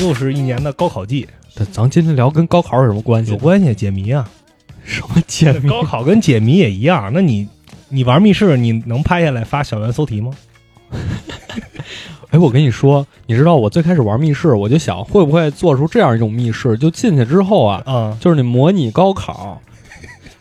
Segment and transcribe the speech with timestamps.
[0.00, 3.30] 又是一年的高考季，对，咱今天聊跟高考有什么关系？
[3.30, 4.28] 有关系，解谜啊！
[4.84, 5.68] 什么解谜？
[5.68, 7.10] 高考跟解谜也一样。
[7.14, 7.46] 那你
[7.88, 10.32] 你玩密室，你能拍下来发小猿搜题吗？
[12.30, 19.62] 哎，我跟你说，你知道我最开始玩密室，我就想会不会做出这样一种密室，就进去之后啊，嗯，就是你模拟高考，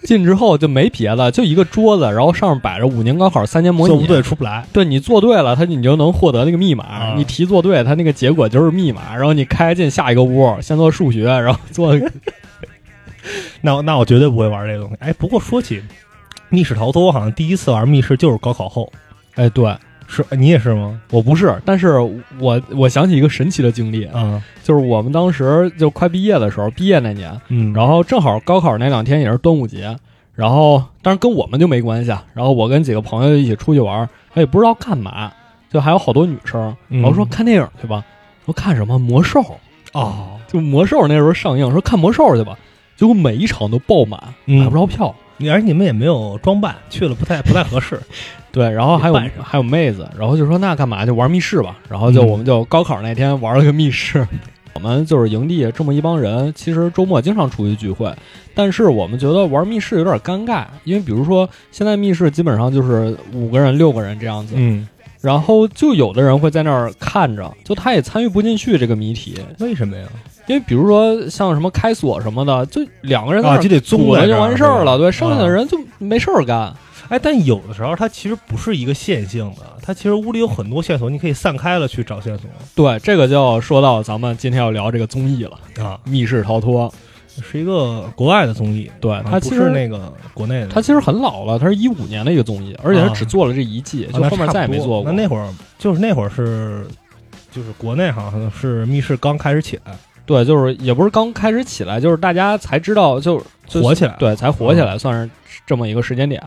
[0.04, 4.66] 进之后就没别的，就一个桌子，然后上面摆着五年高考三年模拟，做不对出不来。
[4.74, 6.84] 对你做对了，他你就能获得那个密码。
[6.84, 9.16] 啊你题做对，他那个结果就是密码。
[9.16, 11.96] 然后你开进下一个屋，先做数学，然后做
[13.62, 14.96] 那我那我绝对不会玩这个东西。
[15.00, 15.82] 哎，不过说起
[16.50, 18.92] 密室逃脱，我好像第一次玩密室就是高考后，
[19.36, 19.76] 哎，对
[20.12, 21.00] 是你也是吗？
[21.10, 21.98] 我不是，但是
[22.38, 29.96] 我我想起一个神奇的经历，啊，就是我们当时就快毕业的时候，毕业那年，嗯，然后正好高考那两天也是端午节，
[30.36, 32.26] 然后当然跟我们就没关系啊。
[32.34, 35.32] 然后我跟几个朋友一起出去玩，他，也不知道干嘛，
[35.72, 38.04] 就还有好多女生，嗯然后说看电影去吧，
[38.46, 39.42] 说看什么魔兽，
[39.94, 42.58] 哦，就魔兽那时候上映，说看魔兽去吧，
[42.98, 45.16] 结果每一场都爆满，嗯买不着票。
[45.50, 48.00] 而且你们也没有装扮，去了不太不太合适。
[48.52, 54.28] 对，然后还有还有妹子，然后就说那干嘛就玩密室吧，然后就嗯我们就高考那天玩了个密室。
[54.74, 58.12] 我们就是营地这么一帮人，其实周末经常出去聚会，
[58.56, 64.88] 但是我们觉得玩密室有点尴尬，因为比如说现在密室基本上就是五个人、六个人这样子，嗯，
[65.20, 70.08] 然后就有的人会在那儿看着，就他也参与不进去这个谜题，为什么呀？
[70.48, 76.74] 因为比如说像什么开锁什么的，就两个人在那啊，就得宗堵了就完事儿了，对，剩下的啊人就没事儿干。
[77.12, 86.00] 哎，但有的时候它其实不是一个线性的，它其实屋里有很多线索，你可以散开了去找线索对，这个就要说到咱们今天要聊这个综艺了，啊。
[86.10, 86.90] 《密室逃脱》。
[87.42, 90.68] 是一个国外的综艺，对它其实是那个国内的。
[90.68, 95.04] 它其实很老了，它是一五年的一个综艺，而且它只做了这一季，啊就后面再也没做过。
[95.06, 95.48] 那那会儿
[95.80, 96.86] 就是那会儿是，
[97.50, 99.94] 就是国内好像是密室刚开始起来，
[100.26, 105.30] 对，就是也不是刚开始起来，就是大家才知道就就火起来对，才火起来，算是
[105.66, 106.42] 这么一个时间点。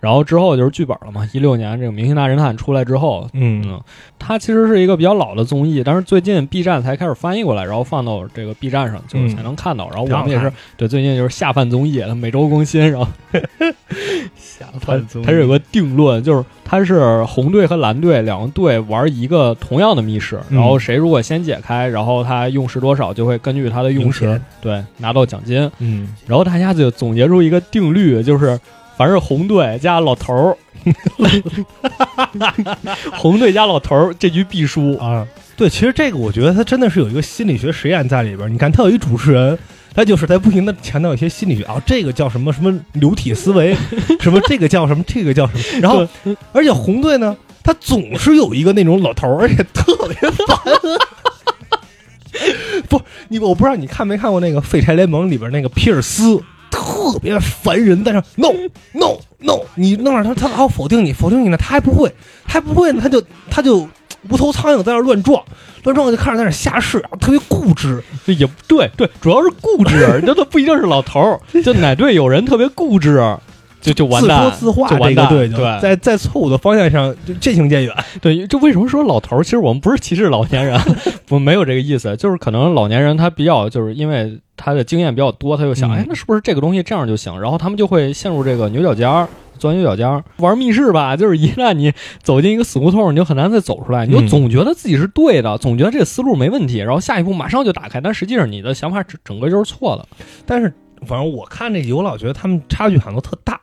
[0.00, 3.78] 然后之后就是剧本了嘛，一六年这个《明星大侦探》出来之后，嗯嗯，
[4.18, 9.90] 它其实是一个比较老的综艺，但是最近 B 站才开始翻译过来，然后放到这个 B 站上，就是嗯才能看到。
[9.90, 13.06] 然后我们也是对最近就是下饭综艺，它每周更新，然后
[14.36, 25.70] 下饭综艺它是有个定论，就是它是红队和蓝队两个队玩一个同样的密室，嗯然后谁如果先解开，然后他用时多少，就会根据他的用时对拿到奖金。
[25.78, 28.39] 嗯，然后大家就总结出一个定律，就是
[28.96, 30.56] 凡是红队加老头儿，
[33.16, 34.94] 红队加老头儿这局必输。
[34.98, 38.52] 啊，对，其实这个我觉得他真的是有一个心理学实验在里边。
[38.52, 39.58] 你看，他有一主持人，
[39.94, 43.74] 他就是在不停的强调一些心理学啊，这个叫什么什么流体思维，
[44.20, 45.62] 什么这个叫什么，这个叫什么。
[45.80, 46.06] 然后，
[46.52, 50.46] 而且红队呢，他总是有一个那种老头儿，而且特别烦。
[52.88, 58.52] 不，你我不知道你看没看过那个《废柴联盟》里边那个皮尔斯，特别烦人，在那 no
[58.92, 62.14] no no，你弄上他，他老否定你，否定你呢，他还不会，
[62.44, 63.88] 还不会呢，他就他就
[64.28, 65.42] 无头苍蝇在那乱撞，
[65.84, 68.02] 乱撞就看着在那瞎试，特别固执。
[68.24, 73.20] 这也对对，主要是固执，这都不一定是老头儿，就哪队有人特别固执，
[73.80, 75.28] 就就完自蛋，说自话，就完蛋。
[75.28, 77.94] 这个对，对在在错误的方向上就渐行渐远。
[78.20, 79.42] 对，这为什么说老头儿？
[79.42, 80.78] 其实我们不是歧视老年人，
[81.26, 87.40] 不没有这个意思，就是可能老年人他比较就是因为他的经验比较多，他就想，嗯哎，那是不是这个东西这样就行？
[87.40, 89.28] 然后他们就会陷入这个牛角尖儿。
[89.58, 91.92] 钻牛角尖儿，玩密室吧，就是一旦你
[92.22, 100.08] 走进一个死胡同，你就很难再走出来，你就嗯总觉得自己是对的，总觉得这个思路没问题，然后下一步马上就打开，但实际上你的想法整整个就是错的。
[100.46, 100.72] 但是
[101.06, 103.60] 反正我看这集，我老觉得他们差距好像都特大。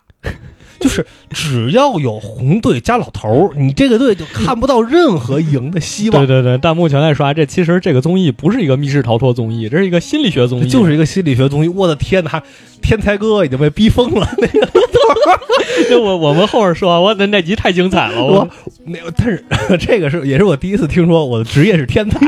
[0.79, 6.25] 就是只要有红队加老头儿，你这个队就看不到任何赢的希望。
[6.25, 11.67] 对对对，弹幕全在刷，这其实这个综艺不是一个密室逃脱综艺，这是一个心理学综艺，就是一个心理学综艺。
[11.67, 12.41] 我的天哪，
[12.81, 14.27] 天才哥已经被逼疯了。
[14.37, 14.67] 那个
[15.89, 18.49] 就我我们后面说，我的那集太精彩了，我我
[18.85, 19.43] 那个，但是
[19.77, 22.19] 这个是也是我第一次听说我的职业是天才。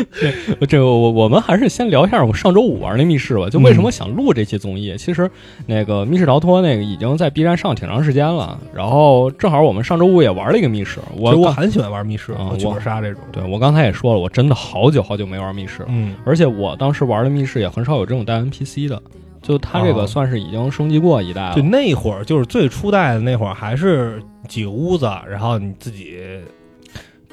[0.68, 3.48] 这个我我们还是先聊一下我上周五玩那密室吧。
[3.48, 4.96] 就为什么想录这期综艺？
[4.96, 5.30] 其实
[5.66, 11.00] 那个密室逃脱那个已经在 B 站上挺长时间了，然后正好我们上周五也玩了一个密室。
[11.16, 13.20] 我我很喜欢玩密室啊和剧本杀这种。
[13.32, 19.00] 对我刚才也说了，我真的好久好久没玩密室，嗯，而且我当时玩的密室也很少有这种带 NPC 的。
[19.42, 26.20] 就它这个哦算是已经升级过一代了，就那会儿就是最初代的那会儿，还是几个屋子，然后你自己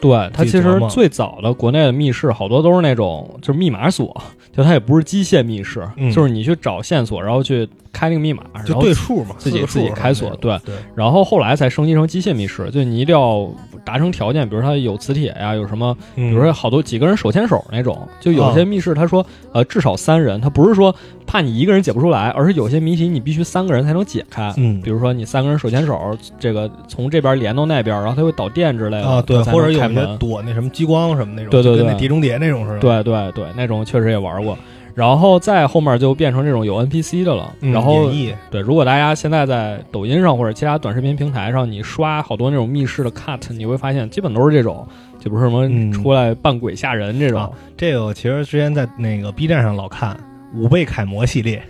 [0.01, 4.15] 对它其实最早的国内的密室好多都是那种就是密码锁，
[4.55, 6.11] 就它也不是机械密室，嗯。
[6.11, 10.57] 就是你去找线索，然后去开那个密码，就对数嘛，自己自己开锁对，
[10.95, 13.49] 然后后来才升级成机械密室，就你一定要
[13.83, 20.93] 达成条件，比如它有磁铁呀，有什么，比比如说好多几个人手牵手那种，就有些密室他说呃至少三人，他不是说
[21.25, 24.53] 怕你一个人解不出来，而是有些谜题你必须三个人才能解开。
[24.57, 24.79] 嗯。
[24.81, 34.57] 比如说你三个人手牵手，这个从这边连到那边，然后它会导电之类的啊，对，或者有一些躲那什么激光什么那种，就跟对对对那碟中谍那种似的，对对对，那种确实也玩过。
[34.95, 38.11] 然后再后面就变成这种有 NPC 的了，嗯，然后
[38.51, 44.85] 对，如果大家现在在抖音上或者其他短视频平台上，你刷好多那种密室的 cut，你会发现基本都是这种，
[45.17, 47.39] 就不是什么嗯出来扮鬼吓人这种。
[47.41, 50.19] 啊这个我其实之前在那个 B 站上老看
[50.53, 51.63] 五倍楷模系列，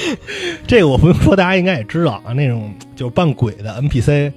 [0.66, 4.32] 这个我不用说，大家应该也知道啊，那种就是扮鬼的 NPC。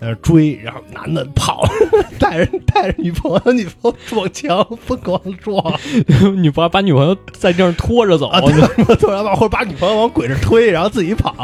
[0.00, 1.64] 呃，追，然后男的跑，
[2.20, 5.60] 带着带着女朋友，女朋友撞墙，疯狂地撞
[6.40, 11.34] 你把把女朋友在地上拖着走，啊，对，突然把或者把女朋友往鬼这推，然后自己跑。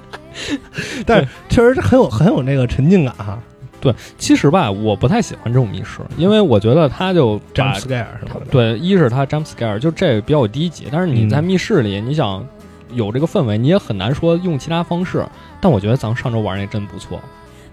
[1.06, 3.38] 但是确实是很有很有那个沉浸感哈
[3.80, 8.46] 对，其实吧，我不太喜欢这种密室，因为我觉得他就，jump scare 什么的。
[8.50, 12.44] 对，一是它 jump scare，就这个比较低级，但是你在嗯密室里，你想
[12.92, 15.24] 有这个氛围，你也很难说用其他方式。
[15.60, 17.20] 但我觉得咱们上周玩那真不错。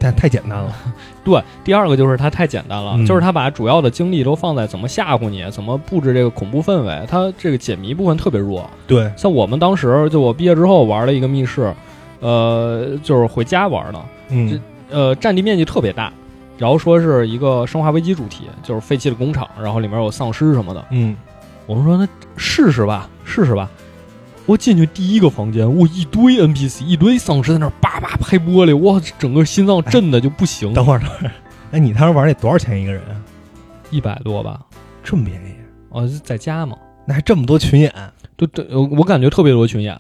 [0.06, 0.72] 但太简单了。
[1.26, 8.70] 对，第二个就是它太简单了，嗯就是它把主要的精力都放在怎么吓唬你，怎么布置这个恐怖氛围，它这个解谜部分特别弱。
[8.86, 11.74] 对，像我们当时就我毕业之后玩了一个密室，
[12.20, 14.00] 呃，就是回家玩的，
[14.30, 14.62] 嗯
[14.92, 16.14] 呃，占地面积特别大，
[16.60, 20.86] 然后说是一个生化危机主题，就是废弃的工厂，然后里面有丧尸什么的。
[20.92, 21.18] 嗯，
[21.66, 23.68] 我们说那试试吧，试试吧。
[24.46, 30.72] 我进去第一个房间，我一堆 NPC，一堆丧尸在那叭叭拍玻璃，我，整个心脏震的就不行。
[30.74, 31.32] 等会儿等会儿，
[31.72, 33.18] 哎，你当时玩那多少钱一个人啊？
[33.90, 34.60] 一百多吧，
[35.04, 35.56] 这么便宜？
[35.90, 36.78] 哦，在家嘛，
[37.08, 37.92] 那还这么多群演？
[38.38, 40.00] 就对，我我感觉特别多群演，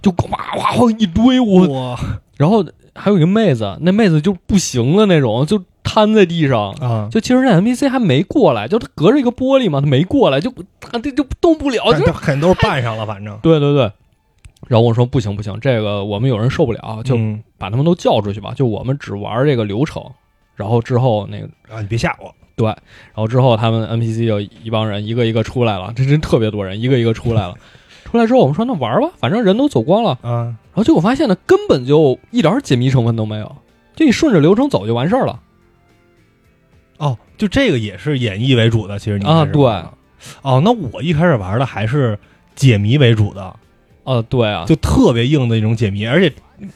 [0.00, 1.98] 就哇哇哇一堆我，
[2.36, 2.64] 然后
[2.94, 6.72] 还有一个妹子，那妹子就不行了那种，就瘫在地上。
[6.72, 7.08] 啊！
[7.10, 13.90] 就其实那 NPC 还没过来，就他隔着一个玻璃嘛，他没过来，就他这就动不了，就肯定肯定都是扮上了，反正 对对对。
[14.68, 20.02] 然后我说不行不行，这个我们有人受不了，就嗯把他们都叫出去吧，就我们只玩这个流程。
[20.56, 22.34] 然后之后那个，啊，你别吓我。
[22.56, 22.76] 对，然
[23.16, 27.54] 后之后他们 NPC 就一帮人一个一个出来了，这真特别多人，一个一个出来了。
[28.06, 30.12] 出来之后我们说那玩吧，反正人都走光了。
[30.22, 33.56] 啊，然后结果发现呢，根本就一点解谜成分都没有，
[33.94, 35.38] 就你顺着流程走就完事儿了。
[36.98, 39.92] 哦，就这个也是演绎为主的，其实你啊开始玩的。
[40.42, 42.18] 哦，那我一开始玩的还是
[42.54, 43.54] 解谜为主的，
[44.04, 46.32] 啊，对啊，就特别硬的一种解谜，而且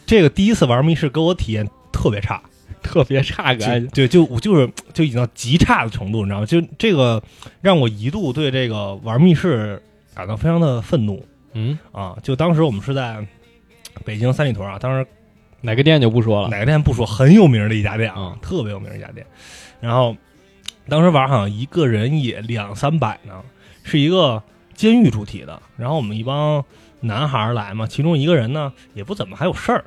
[0.07, 2.41] 这个第一次玩密室给我体验特别差，
[2.83, 3.87] 特别差就感。
[3.89, 6.47] 对，就我就是就已经到极差的程度，你知道吗？
[6.47, 7.23] 就这个
[7.61, 9.83] 让我一度对这个玩密室
[10.15, 11.25] 感到非常的愤怒
[11.55, 12.17] 嗯，啊！
[12.23, 13.27] 就当时我们是在
[14.05, 15.09] 北京三里屯啊，当时
[15.63, 16.49] 哪个店就不说了。
[16.49, 19.27] 哪个店不说，很有名的一家店啊嗯，特别有名的一家店。
[19.81, 20.17] 然后
[20.89, 23.43] 当时玩好像一个人也两三百呢，
[23.83, 24.43] 是一个
[24.75, 25.61] 监狱主题的。
[25.77, 26.65] 然后我们一帮
[27.01, 29.85] 男孩来嘛，其中一个人呢也不怎么还有事儿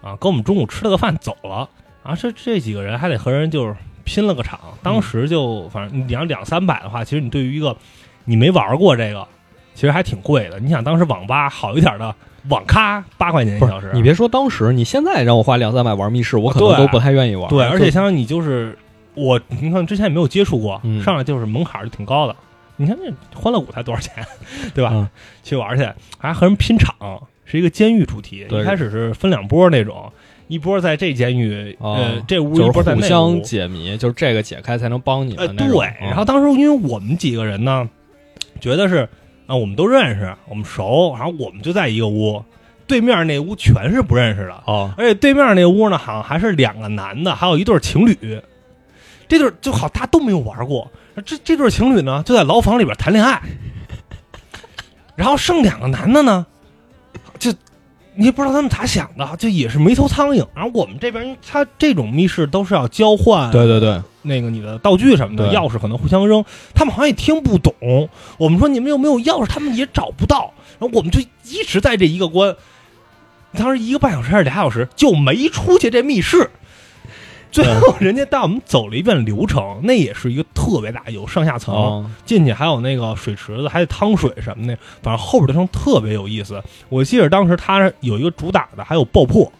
[0.00, 1.68] 啊，跟我们中午吃了个饭走了。
[2.02, 3.74] 啊，这这几个人还得和人就是
[4.04, 4.58] 拼了个场。
[4.82, 7.76] 当时就反正你要两三百的话，其实你对于一个
[8.24, 9.26] 你没玩过这个，
[9.74, 10.58] 其实还挺贵的。
[10.60, 12.14] 你想当时网吧好一点的
[12.48, 17.50] 网咖八块钱一小时，你别说当时，你现在让我花两三百玩密室，我可能都不太愿意玩。
[17.50, 18.78] 对，而且就相当于你就是
[19.18, 22.34] 我，你看之前也没有接触过，嗯上来就是门槛儿就挺高的。
[22.76, 24.24] 你看那欢乐谷才多少钱，
[24.72, 24.90] 对吧？
[24.94, 25.08] 嗯
[25.42, 26.94] 去玩去，还和人拼场，
[27.44, 28.46] 是一个监狱主题。
[28.48, 30.12] 一开始是分两波那种，
[30.46, 33.42] 一波在这监狱，哦呃，这屋就是一波在那互相。
[33.42, 35.78] 解谜，就是这个解开才能帮你呃，们那种。
[35.78, 35.86] 对。
[36.00, 37.88] 嗯然后当时因为我们几个人呢，
[38.60, 39.08] 觉得是
[39.46, 42.44] 啊，我们都认识，我们熟，然后我们就在一个屋，
[42.86, 44.62] 对面那屋全是不认识的。
[44.66, 48.40] 哦，而且对面那屋呢，好像还是两个男的，还有一对情侣。
[49.28, 50.90] 这对儿就好，大家都没有玩过。
[51.24, 53.42] 这这对情侣呢，就在牢房里边谈恋爱。
[55.14, 56.46] 然后剩两个男的呢，
[57.38, 57.52] 就
[58.14, 60.46] 你也不知道他们咋想的，就也是没头苍蝇。
[60.54, 67.74] 然后我们这边，他这种密室都是要交换，对对对，那个你的道具什么的，钥匙可能互相扔，他们好像也听不懂。
[68.38, 70.54] 我们说你们有没有钥匙，他们也找不到。
[70.78, 72.54] 然后我们就一直在这一个关，
[73.56, 76.48] 当时一个半小时还是俩小时就没出去这密室。
[77.50, 86.62] 最后人家带我们走了一遍流程，那也是一个特别大，有上下层，哦，进去还有那个水池子，还得汤水什么的，反正后边流程特别有意思。
[86.88, 89.50] 我记得当时他有一个主打的，还有爆破，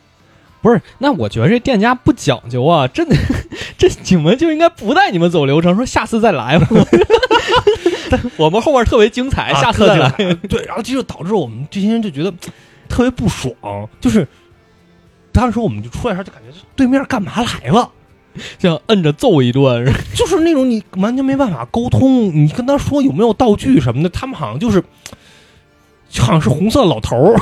[0.60, 3.16] 不是，那我觉得这店家不讲究啊，真的，
[3.78, 6.68] 这你们就应该不带你们走流程，说下次再来吧。
[8.36, 10.10] 我们后面特别精彩，啊下次再来。
[10.48, 12.32] 对，然后这就导致我们这些人就觉得
[12.88, 13.54] 特别不爽，
[14.00, 14.26] 就是
[15.38, 17.88] 当时我们就出来的时候就感觉对面干嘛来了。
[18.58, 24.86] 这样摁着揍一顿，就是那种你完全没办法沟通，你跟他说有没有道具什么的，他们好像就是，就
[26.18, 27.36] 好像是红色老头儿，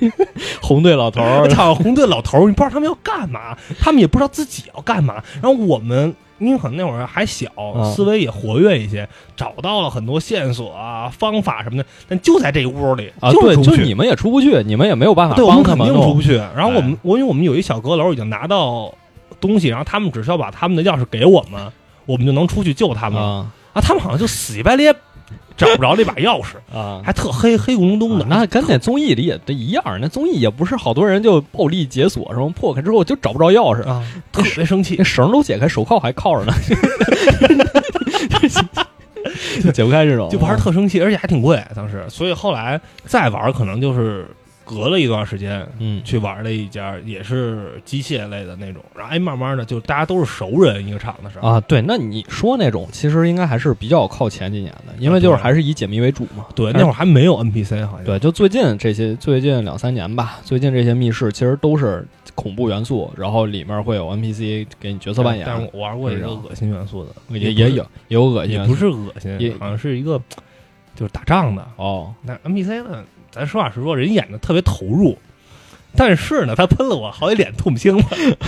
[0.62, 1.48] 红队老头儿。
[1.48, 5.22] 操红队老头儿，你不知道他们要干嘛，他们也不知道自己要干嘛。
[5.40, 15.94] 然后我们因为可能那会儿还小，嗯思维也活跃一些，找到了很多线索啊、方法什么的，但就在这一屋里啊，对，就你们也出不去，你们也没有办法对，我们肯帮他们。
[15.94, 16.02] 弄。
[16.02, 16.36] 定出不去。
[16.56, 18.92] 然后我们哎，我因为我们有一小阁楼已经拿到
[19.40, 21.72] 东西，然后他们只需要把他们的钥匙给我们，
[22.06, 23.22] 我们就能出去救他们。
[23.22, 24.94] 啊，他们好像就死乞白咧
[25.56, 28.24] 找不着那把钥匙， 啊，还特黑黑咕隆咚的。
[28.24, 35.04] 啊那跟那综艺里也都一样，那综艺也不是好多人就暴力解锁什么破开之后就找不着钥匙，啊，特别生气那。
[35.04, 36.52] 绳都解开，手铐还铐着呢，
[39.62, 44.26] 就 解不开这种，就玩儿特生气，而且还挺贵，当时，所以后来再玩儿可能就是
[44.66, 46.02] 隔了一段时间嗯。
[46.04, 56.44] 去玩了一家，也是机械类的那种，然后哎，慢慢的就大家都是熟人，一个厂的时候，啊，对，那你说那种其实应该还是比较靠前几年的，因为就是还是以解谜为主嘛。
[56.54, 70.20] 对，那会儿还没有 NPC 好像，对，就最近这些，最近两三年吧，最近这些密室其实都是恐怖元素，然后里面会有 NPC 给你角色扮演，但是我玩过也是恶心元素的，也也有也有恶心，也不是恶心也，好像是一个
[70.94, 71.66] 就是打仗的。
[71.76, 75.18] 哦，那 NPC 呢，咱实话实说，人演的特别投入，
[75.94, 78.38] 但是呢，他喷了我好几脸唾沫星子，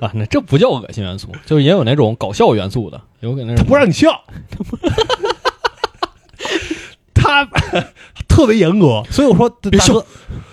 [0.00, 4.22] 啊，那这不叫恶心元素，就是也有那种搞笑元素的，有给那种他不让你笑，
[7.14, 7.44] 他
[8.28, 10.04] 特别严格，所以我说大哥，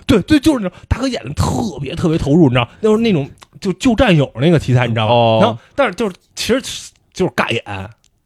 [0.06, 3.30] 对对，就是那种大哥演的特别特别投入，你知道，就是那种
[3.62, 5.14] 就救战友那个题材，你知道吗？
[5.14, 6.62] 哦然后但是就是其实
[7.14, 7.64] 就是尬演，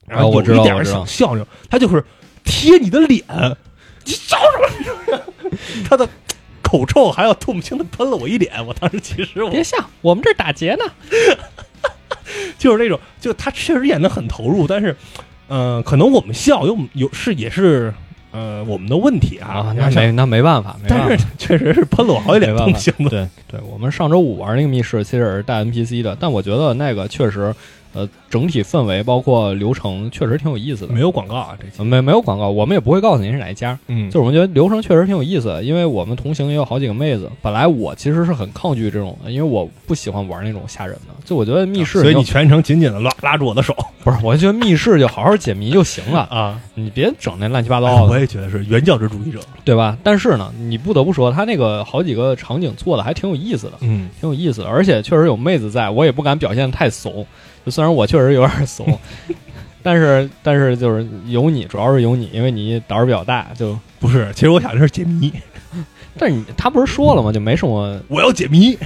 [0.08, 2.04] 然后哦我知有一点儿道我知道小笑那种，他就是
[2.44, 3.24] 贴你的脸，
[4.06, 5.22] 你笑什么？
[5.88, 6.08] 他的
[6.62, 10.86] 口臭还要唾沫星子喷了我一脸，我当时其实我别笑，我们这打劫呢。
[12.58, 14.96] 就是那种，就他确实演的很投入，但是，
[15.48, 17.94] 呃，可能我们笑有有是也是
[18.32, 23.10] 呃我们的问题啊，啊，那没那没办法，没办法但是确实是喷了我好几脸没办法东西子。
[23.10, 27.54] 对对，我们上周五玩那个密室，其实也是带 NPC 的，但我觉得那个确实，
[27.94, 30.94] 呃，整体氛围包括流程确实挺有意思的。
[30.94, 33.78] 没有广告啊，这没没有广告，我们也不会告诉您是哪一家。
[33.88, 37.30] 嗯就是我们觉得流程确实挺有意思的，因为我们同行也有好几个妹子。
[37.42, 41.14] 本来我其实是很抗拒这种的，因为我不喜欢玩那种吓人的。
[41.26, 46.60] 就我觉得密室就，所以你全程紧紧的拉拉住我的手不是，我就觉得密室就好好解谜就行了，啊！
[46.74, 49.40] 你别整那乱七八哎糟的，我也觉得是原教旨主义者。
[49.64, 49.98] 对吧？
[50.04, 53.74] 但是呢，你不得不说，他那个好几个场景做的还挺有意思的。
[53.82, 57.26] 嗯，挺有意思的，而且确实有妹子在，我也不敢表现得太怂。
[57.66, 58.98] 就虽然我确实有点怂，
[59.84, 63.48] 但是但是就是有你，主要是有你，因为你胆儿比较大。
[63.56, 65.32] 就不是，其实我想的是解谜，
[66.18, 67.32] 但是你他不是说了吗？
[67.32, 68.78] 就没什么 我要解谜。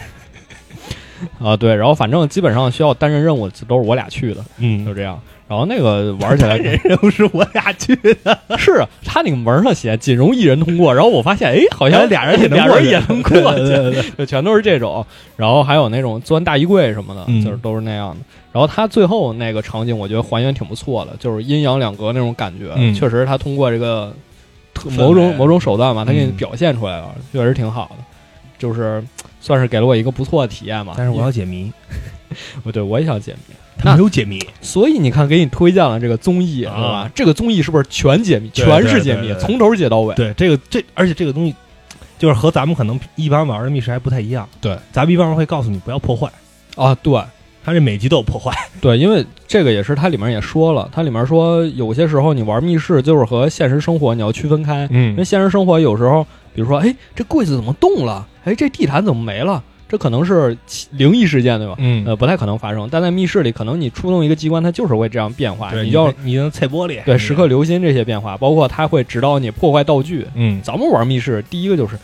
[1.40, 1.74] 啊，对。
[1.74, 5.20] 然后反正基本上需要担任任务都是我俩去的，嗯就这样。
[5.48, 14.12] 然后那个玩起来人任务是我俩去的， 是啊他那个门上写仅容一人通过，然后我发现哎，好像俩人也能俩也能过对去，对对对。
[14.18, 15.06] 就全都是这种，
[15.38, 17.44] 然后还有那种钻大衣柜什么的，嗯。
[17.44, 18.18] 就是都是那样的。
[18.52, 22.94] 然后他最后那个场景，我觉得还原挺不错的，就是阴阳两隔那种感觉，嗯。
[22.96, 24.12] 确实他通过这个
[24.74, 26.38] 特某种某种手段吧，他给你嗯。
[26.38, 28.04] 表现出来了，确实挺好的，
[28.58, 29.04] 就是
[29.40, 30.94] 算是给了我一个不错的体验嘛。
[30.98, 31.72] 但是我要解谜，
[32.64, 33.54] 不 对，我也想解谜，
[33.86, 37.12] 他没有解密，所以你看，给你推荐了这个综艺，啊对吧？
[37.16, 40.14] 这个综艺是不是全解密，全是解密，从头解到尾？
[40.16, 41.56] 对这个这，而且这个东西
[42.18, 44.48] 就是和咱们可能一般玩的密室还不太一样。
[44.60, 46.30] 对，咱们一般会告诉你不要破坏，
[46.76, 47.22] 啊，对。
[47.68, 48.56] 它这每集都有破坏。
[48.80, 56.24] 对，因为这个也是它里面也说了，它里面说有些时候你玩密室就是和现实生活你要区分开，因嗯为现实生活有时候，
[56.54, 58.28] 比如说，哎，这柜子怎么动了？
[58.44, 59.64] 哎，这地毯怎么没了？
[59.88, 60.58] 这可能是
[60.92, 61.76] 灵异事件，对吧？
[61.78, 62.06] 嗯。
[62.06, 70.26] 呃，不太可能发生，但在密室里，可能你触动一个机关，它就是会这样变化，对，你就要你能踩玻璃，对时刻留心这些变化，包括它会指导你破坏道具。
[70.36, 71.98] 嗯，咱们玩密室，第一个就是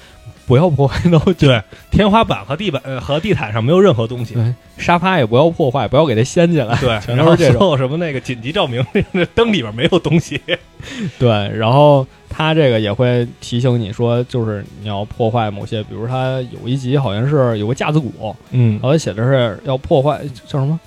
[0.51, 4.33] 不要破坏道具，对，天花板和地板呃和地毯上没有任何东西。
[4.33, 6.75] 对，沙发也不要破坏，不要给它掀起来。
[6.75, 7.77] 对，全然后都是这种。
[7.77, 10.41] 什么那个紧急照明， 那灯里边没有东西。
[11.17, 18.73] 对，然后他这个也会提醒你说，就是你要破坏某些，比如他有一集好像是有个架子鼓，嗯。
[18.73, 20.77] 然后他写的是要破坏叫什么？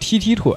[0.00, 0.52] 踢踢腿，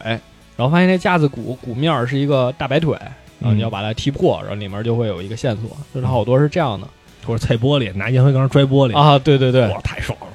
[0.57, 2.97] 然后发现那架子鼓鼓面儿是一个大白腿，
[3.39, 6.87] 然后你要把它踢破，然后里面就会有一个线索，就是它好多是这样的
[7.25, 10.27] 或者踩玻璃，拿烟灰缸摔玻璃，啊，对对对，哇，太爽了。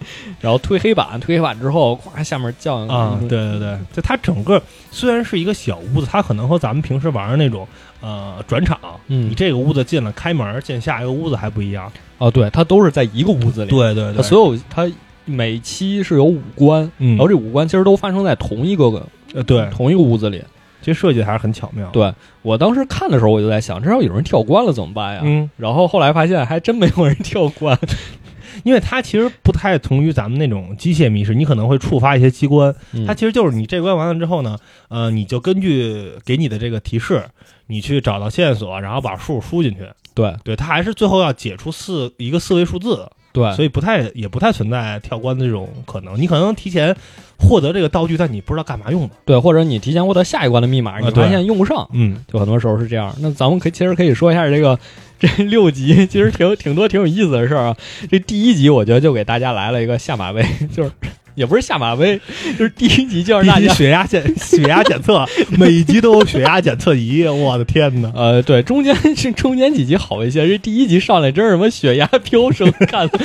[0.40, 7.66] 然后推黑板，推黑板之后，咵下面降啊，对对对，就它整个虽然是一个小屋子，它可能和咱们平时玩的那种
[8.00, 8.78] 呃转场，
[9.08, 11.90] 嗯你这个屋子进了开门，进下一个屋子还不一样。
[12.18, 14.90] 啊，对，它都是在一个屋子里，对对对所有它
[15.24, 20.42] 每期是有五关，嗯然后这五关其实都发生在同一个个呃对，同一个屋子里。
[20.80, 21.88] 其实设计的还是很巧妙。
[21.90, 25.20] 对我当时看的时候，我就在想，这要有人跳关了怎么办呀？
[25.24, 27.78] 嗯，然后后来发现还真没有人跳关，
[28.64, 34.58] 因为它其实不太同于咱们那种机械密室，你可能会触发一些机关，嗯它其实就是你这关完了之后呢，
[34.88, 37.24] 呃，你就根据给你的这个提示，
[37.66, 39.80] 你去找到线索，然后把数输进去。
[40.14, 46.20] 对对，它还是最后要解出四一个四位数字的，对所以不太也不太存在跳关的这种可能。
[46.20, 46.96] 你可能提前
[47.38, 49.10] 获得这个道具，但你不知道干嘛用的。
[49.24, 53.14] 对，或者你提前获得下一关的密码，你发现用不上，嗯，就很多时候是这样。
[53.20, 54.78] 那咱们可以其实可以说一下这个
[55.18, 57.76] 这六集，其实挺挺多挺有意思的事儿啊。
[58.10, 60.90] 这第一集我觉得就给大家来了一个下马威， 就是
[61.38, 62.20] 也不是下马威，
[62.58, 63.72] 就是第一集就让大家。
[63.78, 65.24] 血压检 血压检测，
[65.56, 68.10] 每一集都有血压检测仪，我的天哪！
[68.14, 73.18] 呃，对，中间是中间几集好一些，这第一集上来真是什么血压飙升， 看的。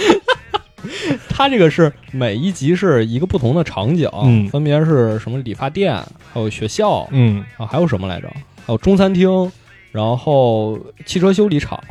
[1.27, 5.95] 他这个是每一集是一个不同的场景，嗯分别是什么理发店，
[6.31, 8.27] 还有学校，嗯啊，还有什么来着？
[8.65, 9.51] 还有中餐厅，
[9.91, 11.81] 然后汽车修理厂，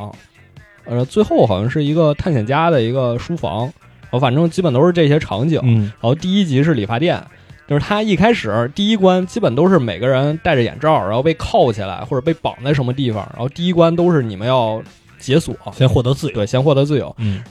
[0.84, 3.72] 呃，最后好像是一个探险家的一个书房，
[4.12, 5.60] 我反正基本都是这些场景。
[5.64, 7.20] 嗯然后第一集是理发店，
[7.66, 14.80] 就是他一开始第一关基本都是每个人戴着眼罩，然后被铐起来或者被绑在什么地方，然后第一关都是你们要
[15.18, 16.34] 解锁，先获得自由。
[16.34, 17.14] 对，先获得自由。
[17.18, 17.42] 嗯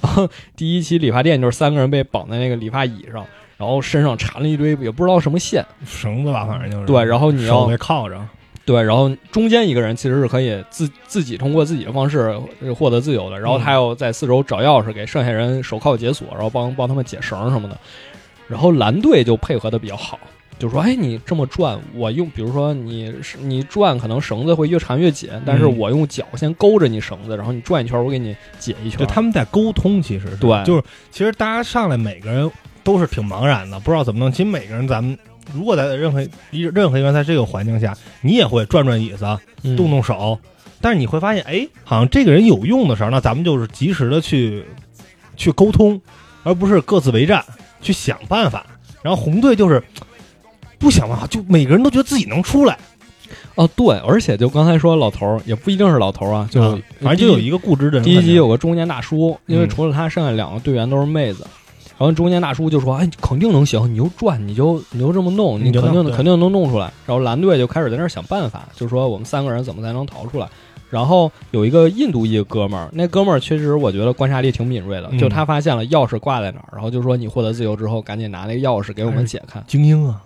[0.55, 3.25] 第一期理发店就是三个人被绑在那个理发椅上，
[3.57, 8.21] 然后身上缠了一堆也不知道什么线，绳子吧，反正就是对，然后你手要被铐着。
[8.65, 17.77] 对，然后中间一个人其实是可以自自己通过自己的方式呃获得自由的，然后他要在四周找钥匙给剩下人手铐解锁，然后帮帮他们解绳什么的。
[18.47, 20.19] 然后蓝队就配合的比较好，
[20.59, 32.51] 就说：“哎，你这么转，我用，比如说你你转，可能绳子会越缠越紧，但是嗯我用脚先勾着你绳子，然后你转一圈，我给你解一圈。”就他们在沟通，其实是对就是其实大家上来每个人
[32.83, 34.29] 都是挺茫然的，不知道怎么弄。
[34.29, 35.17] 其实每个人咱们
[35.53, 39.25] 如果在任何一任何一个人在这个环境下，你也会转转椅子，
[39.63, 40.37] 嗯动动手，
[40.79, 44.63] 但是你会发现，哎，好像这个人有用的时候，那咱们就是及时的去
[45.35, 45.99] 去沟通，
[46.43, 47.43] 而不是各自为战，
[47.81, 48.65] 去想办法。
[49.01, 49.81] 然后红队就是
[50.77, 52.77] 不想办法，就每个人都觉得自己能出来，
[53.55, 58.03] 哦，对，而且就刚才说老头儿也不一定是老头儿啊，就、啊反正就有一个固执的人。
[58.03, 61.45] 第一集有个中年大叔，因为嗯除了他，剩下两个队员都是妹子。
[62.01, 70.49] 然后中间大叔就说：“哎，肯定能行，你就转，你就你就这么弄，你肯定肯定能弄出来。”然后蓝队就开始在那儿想办法，就说我们三个人怎么才能逃出来。
[70.89, 79.61] 然后有一个印度裔哥们儿，那哥们儿确实我觉得观察力挺敏锐的，嗯就他发现了钥匙挂在哪儿，然后就说你获得自由之后，赶紧拿那个钥匙给我们解开。
[79.67, 80.19] 精英啊，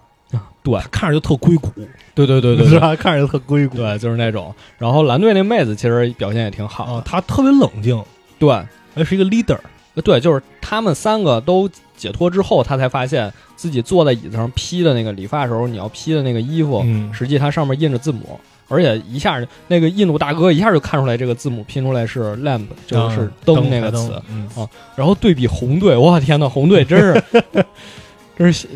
[0.63, 1.69] 对看着就特硅谷，
[2.13, 2.95] 对对对 是吧？
[2.95, 3.75] 看着就特硅谷。
[3.75, 4.55] 对，就是那种。
[4.77, 8.01] 然后蓝队那妹子其实表现也挺好的，啊，他特别冷静，
[8.39, 8.49] 对，
[8.95, 9.59] 而是一个 leader。
[9.95, 24.21] 呃，对，就是他们三个都解脱之后，他才发现自己坐在椅子上披的那个理发时候你要披的那个衣服，嗯实际它上面印着字母，而且一下那个印度大哥一下就看出来这个字母拼出来是 lamp，就是啊灯那个词。
[24.29, 24.49] 嗯，
[24.95, 27.23] 然后对比红队，我天呐，红队真是
[28.37, 28.67] 真是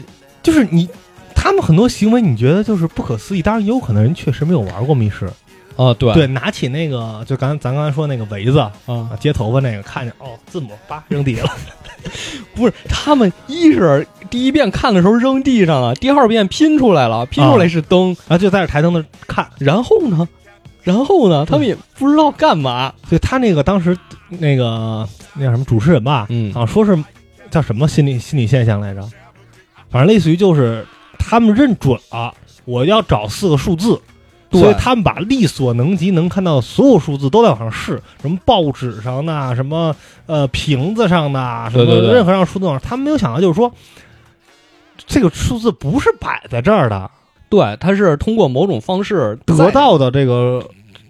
[0.41, 0.87] 就是你
[1.35, 3.41] 他们很多行为，你觉得就是不可思议。
[3.41, 5.29] 当然，也有可能人确实没有玩过密室。
[5.83, 6.13] 啊，对。
[6.13, 11.49] 对，拿起那个就刚咱刚才说那个围子啊，啊，接头发那个，看见哦，字母叭扔地了。
[12.55, 19.47] 不是他们一是第一遍看的时候扔地上了，第二遍拼出来了，拼出来是灯，然后就在这台灯那看。
[19.57, 20.27] 然后呢，
[20.83, 26.53] 然后呢，他们也不知道干嘛，就他那个当时那个那叫什么主持人吧，嗯。
[26.67, 26.97] 说是
[27.49, 29.01] 叫什么心理心理现象来着，
[29.89, 30.85] 反正类似于就是
[31.17, 32.33] 他们认准了
[32.65, 34.01] 我要找四个数字，对
[34.51, 43.71] 所以他们把力所能及能看到的所有数字都在往上试，什么报纸上的，什么呃瓶子上的，什么任何让数字往上，他们没有想到就是说
[45.05, 47.09] 这个数字不是摆在这儿的，
[47.49, 50.63] 对，它是通过某种方式得到的这个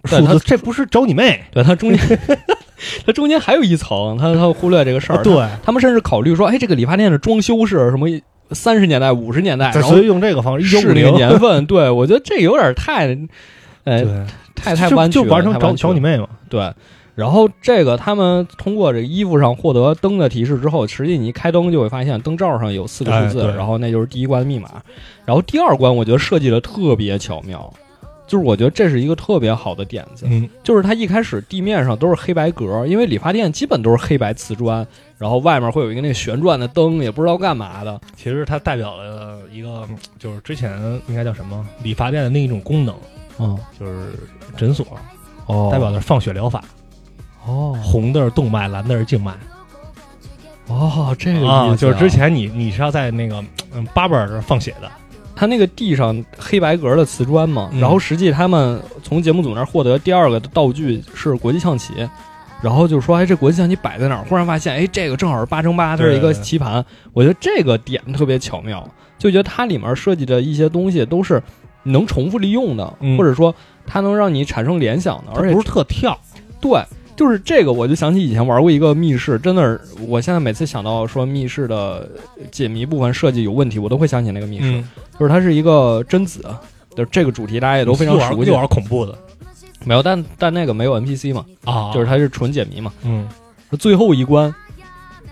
[0.04, 2.18] 数字，这不是找你妹，对它中间，
[3.06, 5.22] 它中间还有一层，他他忽略这个事儿。
[5.22, 8.08] 对，他们甚至考虑说，哎，这个理发店的装修是什么
[8.52, 11.64] 三十年代、五十年代，然后用这个方式，一九五是那个零，年份。
[11.66, 13.12] 对我觉得这有点太，
[13.84, 16.72] 哎，对，太太弯曲了，就玩成找太弯曲了找你妹嘛，对。
[17.16, 24.70] 然后这个他们通过这个衣服上获得灯的提示之后，实际你一开灯就会发现灯罩上有四个数字，哎然后那就是第一关的密码。
[25.26, 27.70] 然后第二关我觉得设计的特别巧妙，
[28.26, 34.86] 就是我觉得这是一个特别好的点子，嗯就是它一开始地面上都是黑白格，因为理发店基本都是黑白瓷砖，
[35.20, 38.00] 然后外面会有一个那个旋转的灯，也不知道干嘛的。
[38.16, 39.86] 其实它代表了一个，
[40.18, 42.94] 就是之前应该叫什么理发店的另一种功能，
[43.38, 44.14] 嗯，就是
[44.56, 44.86] 诊所，
[45.44, 45.68] 哦。
[45.70, 46.64] 代表的是放血疗法，
[47.44, 47.78] 哦。
[47.82, 49.36] 红的是动脉，蓝的是静脉。
[50.68, 54.90] 哦，这个意思、啊，就是之前你你是要在那个嗯八本这儿放血的，
[55.36, 57.80] 他那个地上黑白格的瓷砖嘛，嗯。
[57.80, 61.92] 然后实际他们从节目组那儿获得第二个道具是国际象棋，
[62.62, 64.24] 然后就说哎这国际象棋摆在哪儿？
[64.28, 68.86] 忽然发现哎这个正好是八乘八，它是一个棋盘，我觉得这个点特别巧妙，
[69.18, 71.42] 就觉得它里面设计的一些东西都是
[71.84, 73.16] 能重复利用的，嗯。
[73.16, 73.54] 或者说
[73.86, 76.18] 它能让你产生联想的，而且不是特跳，
[76.60, 76.82] 对，
[77.16, 82.08] 就是这个，我就想起以前玩过一个密室，真的是，我现在每次想到说密室的
[82.50, 86.44] 解谜部分设计有问题，我都会想起那个密室，嗯，就是它是一个贞子，
[86.94, 88.50] 就是这个主题大家也都非常熟悉。
[88.50, 88.54] 就。
[88.54, 89.16] 玩恐怖的
[89.84, 92.92] 没有，但但那个没有 NPC 嘛，啊就是它是纯解谜嘛。
[93.04, 93.28] 嗯
[93.78, 94.52] 最后一关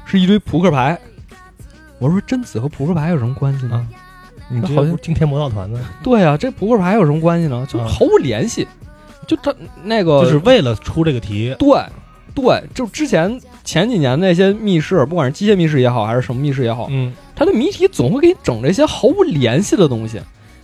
[0.04, 0.98] 是一堆扑克牌，
[1.98, 3.74] 我说贞子和扑克牌有什么关系呢？
[3.76, 3.86] 啊，
[4.48, 7.66] 你这好像惊天魔盗团的，对啊，这扑克牌有什么关系呢？
[7.68, 8.66] 就啊毫无联系。
[9.26, 11.68] 就他那个就是为了出这个题，对，
[12.34, 20.18] 对，就之前前几年那些密室，不管是机械密室也好，还是什么密室也好，嗯它的谜题总会给你整这些毫无联系的东西，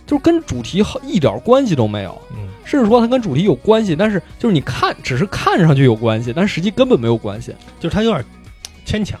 [0.05, 2.47] 就是跟主题一点关系都没有，嗯。
[2.63, 7.53] 甚至说它跟主题有关系，但是就是你看只是看上去有关系，但实际根本没有关系。
[7.79, 8.25] 就是它有点
[8.85, 9.19] 牵强，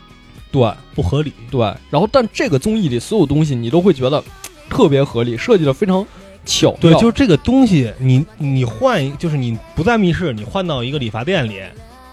[0.51, 0.71] 对。
[0.95, 4.23] 不合理，对，然后但这个综艺里所有东西你都会觉得
[4.69, 6.05] 特别合理，设计的非常
[6.45, 6.77] 巧妙。
[6.79, 11.61] 对，就是这个东西，你你换，就是你不在密室，你换到一个理发店里，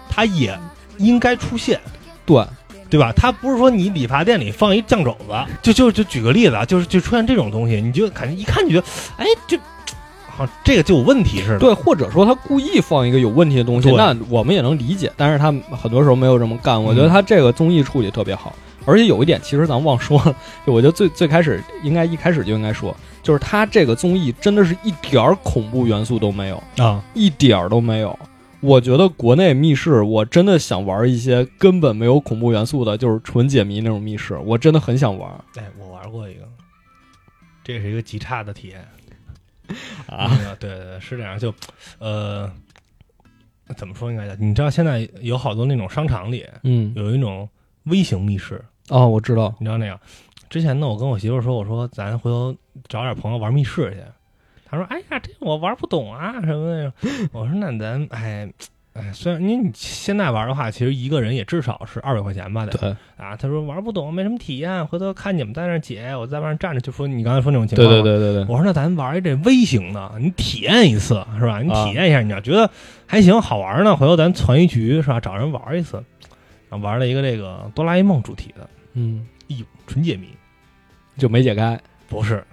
[0.09, 0.59] 它也
[0.97, 1.79] 应该出现，
[2.25, 2.45] 对
[2.93, 3.11] 对吧？
[3.15, 8.85] 他不是说你理发店里放一酱肘子，就就就举个例子啊，就是就出现这种东西，你就感觉一看就觉得，
[9.17, 9.57] 哎，就
[10.27, 11.59] 好像这个就有问题似的。
[11.59, 16.81] 对，或者说他故意放一个有问题的东西，对那我们也能理解，但是他很多时候没有这么干。
[16.81, 28.17] 我觉得嗯他这个综艺处理特别好，而且有一点其实咱忘说了， 就我觉得最最开始应该一开始就应该说，就是他这个综艺真的是一点儿恐怖元素都没有，啊，一点儿都没有。
[28.63, 36.47] 我觉得国内密室，我真的想玩一些根本没有恐怖元素的，就是纯解谜那种密室，我真的很想玩哎，我玩过一个，
[37.61, 38.79] 这是一个极差的体验
[40.07, 40.31] 啊。
[40.31, 41.53] 那个对对对，是这样，就
[41.99, 42.49] 呃，
[43.75, 44.37] 怎么说应该讲？
[44.39, 47.49] 你知道现在有好多那种商场里嗯，有一种
[47.83, 49.99] 微型密室，哦，我知道，你知道那样？
[50.49, 52.55] 之前呢，我跟我媳妇说，我说咱回头
[52.87, 53.99] 找点朋友玩密室去。
[54.73, 56.93] 她说：“哎呀，这我玩不懂啊，什么的。”
[57.31, 58.49] 我说：“那咱哎
[58.93, 67.87] 哎，虽然你你现在玩的话，其实一个人也至少是二百块钱吧，得对啊。”他说：“玩不懂，没什么体验，回头看你们在那儿解，我在外面站着。”就说你刚才说那种情况。
[67.87, 71.59] 对对对对，我说：“那咱玩一这微型的，你体验一次是吧？
[71.61, 72.69] 你啊体验一下，你要觉得
[73.05, 75.19] 还行好玩呢，回头咱攒一局是吧？
[75.19, 76.03] 找人玩一次。”
[76.69, 80.27] 然后玩了一个这个哆啦 A 梦主题的，嗯，哎呦，纯解谜。
[81.15, 81.79] 就没解开。
[82.09, 82.43] 不是，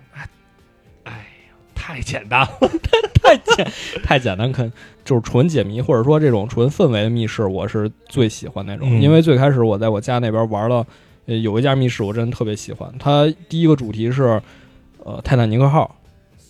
[1.91, 2.49] 太简单了。
[2.61, 3.73] 太太简
[4.03, 4.73] 太简单，肯
[5.05, 8.89] 就是纯解谜，或者说这种纯氛围的密室，我是最喜欢那种。
[8.89, 10.87] 嗯因为最开始我在我家那边玩了，
[11.27, 12.93] 呃，有一家密室我真的特别喜欢。
[12.99, 14.41] 它第一个主题是，
[15.05, 15.97] 呃，泰坦尼克号，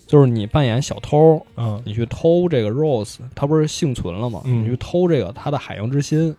[0.07, 4.43] 就是你扮演小偷，嗯你去偷这个 Rose，他不是幸存了吗？
[4.45, 6.35] 嗯你去偷这个他的海洋之心，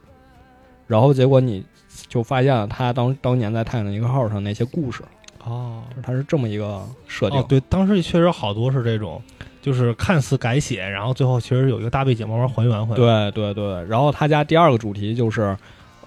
[0.87, 1.63] 然后结果你
[2.07, 5.03] 就发现了他当当年在泰坦尼克号上那些故事，
[5.45, 7.39] 哦就是它是这么一个设定。
[7.39, 9.21] 哦，对，当时确实好多是这种，
[9.61, 15.55] 就是看似改写，然后最后其实有一个大背景慢慢还原回来。，对对对，然后他家第二个主题就是，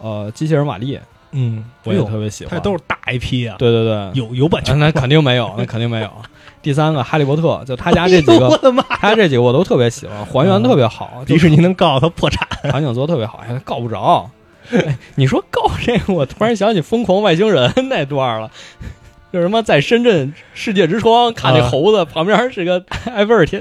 [0.00, 0.98] 呃，机器人玛丽，
[1.32, 2.54] 嗯，我也特别喜欢。
[2.54, 4.76] 它都是大 IP 啊，对对对，有有版啊权。
[4.80, 6.10] 那肯定没有，那肯定没有。
[6.62, 8.82] 第三个哈利波特，就他家这几哎我个，的妈！
[8.84, 12.48] 他这几个我都特别喜欢，还原特别好，迪士尼能告他破产？
[12.70, 14.30] 场景做得特别好，哎，告不着。
[14.72, 18.50] 哎你说告这个，我突然想起《疯狂外星人》那段了，
[19.34, 23.60] 就是什么在深圳世界之窗看那啊猴子旁边是个 埃菲尔铁，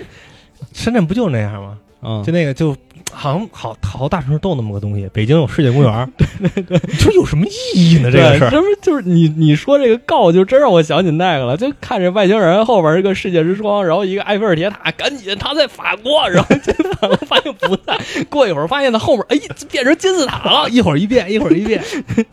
[0.71, 1.79] 深圳不就那样吗？
[2.03, 2.77] 嗯就，那个就
[3.13, 5.10] 好像好好大城市都有那么个东西。
[5.13, 8.12] 北京有世界公园， 对对对，你说有什么意义呢？
[8.12, 11.56] 这个事儿，对这不就是你你说这个告，就真让我想起那个了。
[11.56, 17.97] 就看这外星人后边一个世界之窗，然后一个埃菲尔铁塔，赶紧他在法国，然后 这法国发现不在，
[18.30, 19.38] 过一会儿发现他后面哎
[19.69, 20.69] 变成金字塔了。
[20.69, 21.84] 一会儿一变，一会儿一变。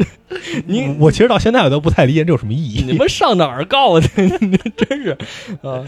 [0.66, 2.84] 你我其实到现在我都不太理解这有什么意义。
[2.86, 4.08] 你们上哪儿告的？
[4.08, 5.10] 真是
[5.62, 5.84] 啊！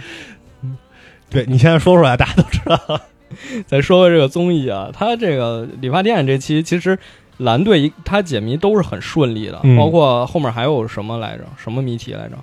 [1.31, 3.01] 对你现在说出来，大家都知道。
[3.67, 6.99] 再说回这个综艺啊，他这个理发店这期其实
[7.39, 11.45] 蓝队一他解谜都是很顺利的，嗯包括后面还有什么来着？
[11.57, 12.37] 什么谜题来着？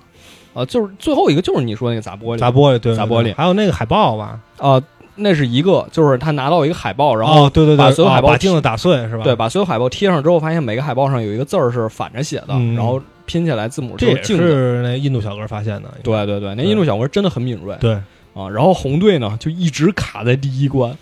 [0.52, 4.82] 啊，就是最后一个就是你说那个砸玻璃，砸玻璃，对，砸玻璃对还有那个海报吧，啊，
[5.14, 9.22] 那是一个，就是他拿到一个海报，然后哦，对对对，把所有海报啊把镜子打碎是吧？
[9.22, 14.42] 对，把所有海报贴上之后，发现每个海报上有一个字儿是反着写的，嗯然后拼起来字母这也就是镜子。
[14.42, 15.88] 是那印度小哥发现的。
[16.02, 17.96] 对对对，那印度小哥真的很敏锐对，
[18.34, 18.48] 啊。
[18.48, 20.96] 然后红队呢就一直卡在第一关，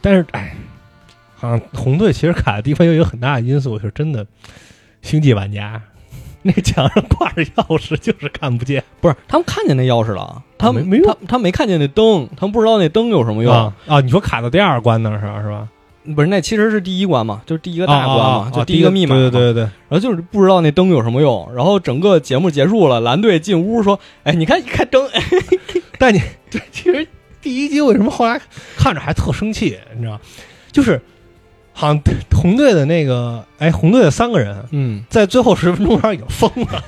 [0.00, 0.56] 但是哎，
[1.36, 4.26] 好像红队其实卡的地方有一个很大的因素是真的，
[5.02, 5.80] 星际玩家
[6.46, 13.50] 那墙上挂着钥匙就是看不见不是他们看见那钥匙了，他们没他他没看见那灯，他们不知道那灯有什么用。
[13.50, 14.00] 啊啊！
[14.00, 15.40] 你说卡到第二关那是吧？
[15.40, 15.66] 是吧？
[16.14, 19.22] 不是，那其实是第一关嘛，就是第一个大关嘛，就第一个密码嘛。
[19.22, 25.22] 对对对对，然后就是不知道那灯有什么用，然后整个节目结束了，蓝队进屋说：“哎，你看，你看灯，哎
[26.04, 27.06] 但你 对，其实
[27.40, 28.38] 第一集为什么后来
[28.76, 29.78] 看着还特生气？
[29.96, 30.20] 你知道，
[30.70, 31.00] 就是
[31.72, 31.98] 好像
[32.30, 36.84] 红队的那个哎，红队的三个人嗯，在最后十分钟上已经疯了，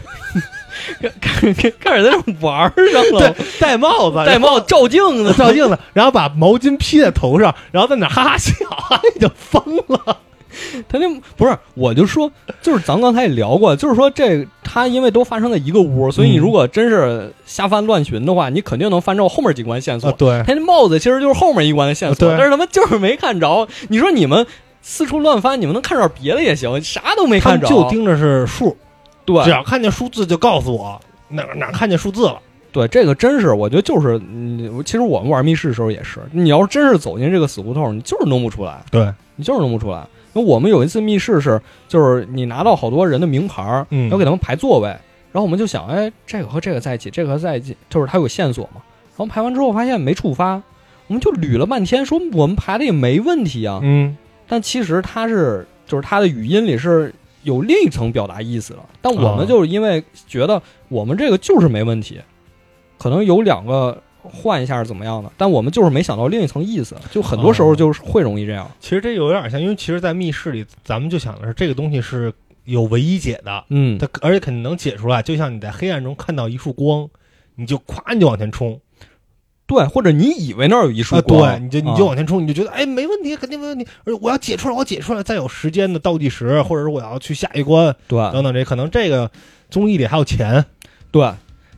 [1.19, 8.53] 开始开始在这玩儿上了，，戴帽子，戴帽照镜子，照镜子，然后把毛巾披在头上，然后在那哈哈笑，
[9.17, 10.19] 已经疯了。
[10.89, 12.31] 他那不是，我就说，
[12.63, 20.11] 就是咱们刚才也聊过，就是说这他因为都发生在一个屋，所以你嗯如果真是瞎翻乱寻的话，你肯定能翻着后面几关线索。
[20.11, 23.69] 啊，对，他那帽子其实就是后面一关的线索，对但是他们就是没看着。
[23.89, 24.47] 你说你们
[24.83, 28.77] 四处乱翻，你们能看着别的也行，啥都没看着，就盯着是数，
[29.25, 32.39] 对只要看见数字就告诉我哪儿哪儿看见数字了。
[32.73, 40.07] 对，这个真是，我觉得就是，嗯，其实我们玩密室的时候也是，你要是真是走进这个死胡同，你就是弄不出来，对，你就是弄不出来。
[40.37, 48.83] 那我们有一次密室是，就是你拿到好多人的名牌儿，嗯要给他们排座位，然后我们就想，哎，这个和这个在一起，这个和在一起，就是它有线索嘛。
[49.17, 50.63] 然后排完之后发现没触发，
[51.07, 54.15] 我们就捋了半天，说我们排的也没问题啊，嗯，
[54.47, 58.81] 但其实它是，就是它的语音里是有另一层表达意思的。
[59.01, 62.21] 但我啊们就是因为觉得我们这个就是没问题，
[62.99, 68.71] 可能有两个换一下是怎么样的，但我们就是没想到另一层意思，就很多时候就是会容易这样。
[68.81, 72.33] 其实这有点像，因为其实，在密室里，咱们就想的是这个东西是
[72.65, 75.23] 有唯一解的，嗯，它而且肯定能解出来。
[75.23, 77.09] 就像你在黑暗中看到一束光，
[77.55, 78.81] 你就咵你就往前冲
[79.67, 83.87] 对，或者你以为那儿有一束啊，光，对，你就你就啊往前冲，你就觉得哎没问题，肯定没问题。
[84.05, 89.31] 而且我要解出来，我解出来，再有时间的倒计时，或者是我要去下一关对等等，这可能这个
[89.69, 90.65] 综艺里还有钱，
[91.11, 91.29] 对。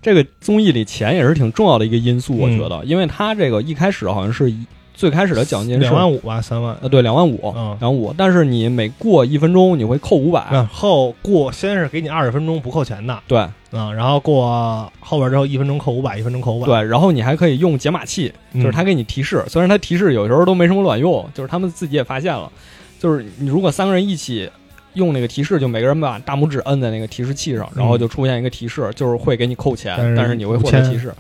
[0.01, 4.59] 这个综艺里钱也是挺重要的一个因素，我嗯觉得，因为他这个一开始好像是一
[4.95, 6.77] 最开始的奖金是两万五吧，三万。
[6.81, 7.77] 呃，对，两万五，嗯。
[7.81, 13.47] 两万五，但是你每过一分钟你会扣五百，然后过先是给你二十分钟不扣钱的，对。
[13.71, 18.61] 嗯，然后过后边之后一分钟扣五百，一分钟扣五百，对，然后你还可以用解码器，嗯。
[18.61, 22.51] 就是他给你提示，虽然他提示有时候都没什么卵用，就是他们自己也发现了，
[22.99, 24.51] 就是你如果三个人一起
[24.99, 31.15] 用那个提示，就每个人把大拇指摁在那个提示器上，然后就出现一个提示，就是会给你扣钱，但是但是你会获得提示，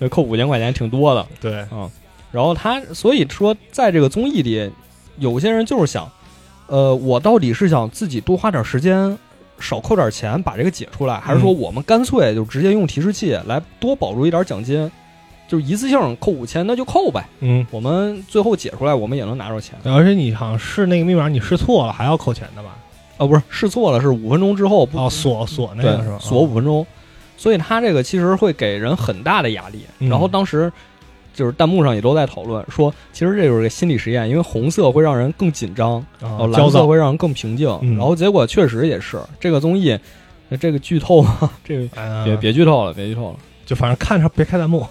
[0.00, 1.24] 对 扣五千块钱挺多的。
[1.40, 1.88] 对，嗯
[2.32, 4.68] 然后他所以说，在这个综艺里，
[5.18, 6.10] 有些人就是想，
[6.66, 9.16] 呃，我到底是想自己多花点时间。
[9.60, 14.90] 少扣点钱把这个解出来，还是说嗯我们干脆就直接用提示器来多保住一点奖金，
[15.52, 17.22] 就是一次性扣五千，那就扣呗。
[17.40, 19.78] 嗯，我们最后解出来，我们也能拿着钱。
[19.84, 22.70] 而且你好像试那个密码，你试错了还要扣钱的吧？
[23.18, 26.16] 啊，不是试错了，是五分钟之后不哦，锁锁那个是吧？
[26.18, 26.86] 锁五分钟，
[27.36, 29.80] 所以他这个其实会给人很大的压力。
[29.98, 30.72] 嗯然后当时
[31.34, 37.68] 就是弹幕上也都在讨论说，其实这就是个心理实验，因为红色会让人更紧张，然后蓝色会让人更平静。
[37.82, 39.98] 嗯然后结果确实也是这个综艺，
[40.48, 43.36] 呃这个剧透啊，这个哎别别剧透了，别剧透了。
[43.64, 44.84] 就反正看着别开弹幕。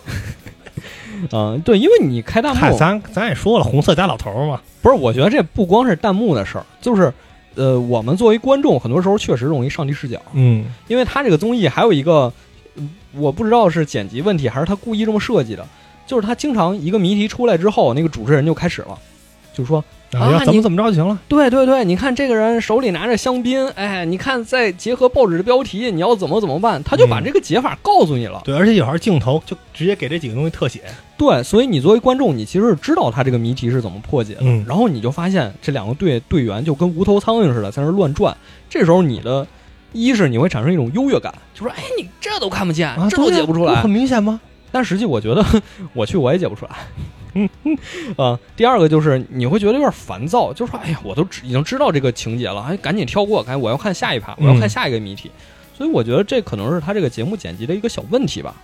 [1.31, 4.61] 嗯，对，因为你开弹，幕，咱咱也说了，红色加老头儿嘛。
[4.81, 7.13] 不是，我觉得这不光是弹幕的事儿，就是
[7.55, 10.19] 呃，我们作为观众，很多时候确实容易上帝视角。
[10.33, 12.31] 嗯因为他这个综艺还有一个，
[12.75, 15.65] 嗯我不知道是剪辑问题还是他故意这么设计的，
[16.07, 18.97] 就是他经常一个谜题出来之后，那个主持人就开始了，
[19.53, 21.17] 就说啊要怎么怎么着就行了。
[21.27, 26.81] 对对对，你看这个人手里拿着香槟，哎，你看再结合报纸的标题，你要怎么怎么办？
[26.83, 28.41] 他就把嗯这个解法告诉你了。
[28.43, 30.81] 对，而且有时候镜头就直接给这几个东西特写。
[31.17, 38.35] 对，所以你作为观众，你其实是知道他这个谜题是怎么破解的，嗯然后你就发现这两个队队员就跟无头苍蝇似的在那乱转。
[38.69, 39.45] 这时候你的
[39.93, 43.89] 一是你会产生一种优越感，就说哎，你这都看不见，啊，这都解不出来很。
[43.89, 44.39] 明显吗？
[44.71, 45.45] 但实际我觉得
[45.93, 46.71] 我去我也解不出来。
[47.33, 47.49] 嗯
[48.17, 55.31] 啊，第二个就是你会觉得有点烦躁，就是说，哎呀，我都知已经知道这个情节了，哎，赶紧跳过，赶紧我要看下一趴，我要看嗯下一个谜题。
[55.77, 58.55] 所以我觉得这可能是他这个节目剪辑的一个小问题吧。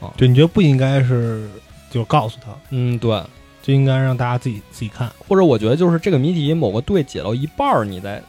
[0.00, 1.48] 啊对，你觉得不应该是
[1.90, 3.22] 就告诉他，嗯，对。
[3.62, 8.22] 就应该让大家自己自己看，或者我觉得就是这个谜题某个队解到一半儿，你再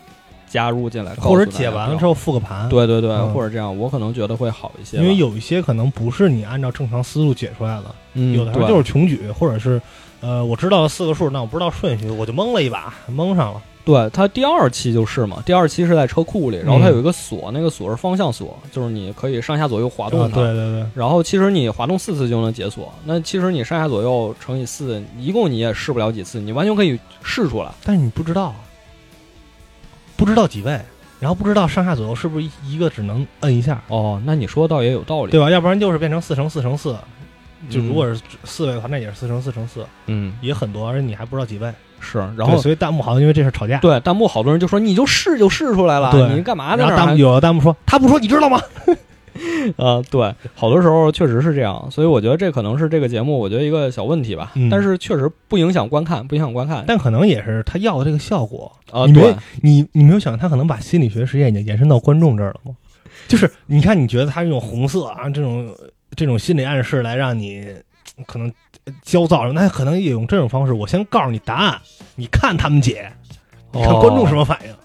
[0.55, 4.95] 加入进来，或者解完了之后，复个盘。，对对对，嗯或者这样，我可能觉得会好一些。
[4.97, 9.81] 因为有一些可能不是你按照正常思路解出来的，嗯，有的时候对就是穷举，或者是
[10.21, 13.61] 呃，我知道四个数，那我不知道顺序，我就蒙了一把， 蒙上了。
[13.83, 20.41] 对，它第二期就是嘛，第二期是在车库里，然后它有一个锁，那个锁是方向锁，就是你可以上下左右滑动啊，它。
[20.41, 27.69] 对对对，然后其实你滑动四次就能解锁，那其实你上下左右乘以四，一共你也试不了几次，你完全可以试出来。
[27.83, 28.55] 但是你不知道，
[30.17, 30.79] 不知道几位，
[31.19, 35.31] 然后不知道上下左右是不是一个只能摁一下，哦，那你说倒也有道理。
[35.31, 35.49] 对吧？
[35.49, 36.95] 要不然就是变成四乘四乘四，
[37.69, 41.71] 就嗯如果是四位的话，那也是四乘四乘四，嗯，也很多，而且你还不知道几位。
[41.99, 43.79] 是，然后所以弹幕好像因为这事吵架。
[43.79, 47.15] 对弹幕好多人就说你就试就试出来了，对你干嘛呢然后弹幕？
[47.17, 48.61] 有的弹幕说他不说，你知道吗？
[49.77, 56.83] 呃，对，好多时候确实是这样，所以我觉得这可能是这个节目我觉得一个小问题吧，嗯但是确实不影响观看，不影响观看。
[56.87, 58.71] 但可能也是他要的这个效果。
[58.91, 62.75] 啊，你没对，你你没有想，他可能把心理学实验已经延伸到观众这儿了吗？
[63.27, 65.67] 就是你看，你觉得他用红色啊这种
[66.15, 67.67] 这种心理暗示来让你
[68.27, 68.51] 可能
[69.01, 70.73] 焦躁，那可能也用这种方式。
[70.73, 71.81] 我先告诉你答案，
[72.15, 73.11] 你看他们解，
[73.73, 74.71] 你看观众什么反应。
[74.71, 74.75] 哦，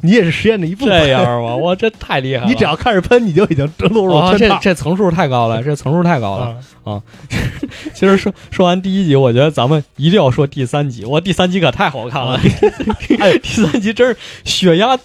[0.00, 1.02] 你也是实验的一部分。
[1.02, 1.54] 这样吗？
[1.54, 2.48] 我，这太厉害了！
[2.48, 4.58] 你只要开始喷，你就已经落入哇，这圈套。
[4.62, 6.56] 这层数太高了， 这层数太高了。
[6.84, 7.02] 啊，
[7.94, 11.04] 其实说说完第一集，我觉得咱们一定要说第三集。
[11.04, 12.40] 哇，第三集可太好看了！
[13.20, 14.98] 哎，第三集真是血压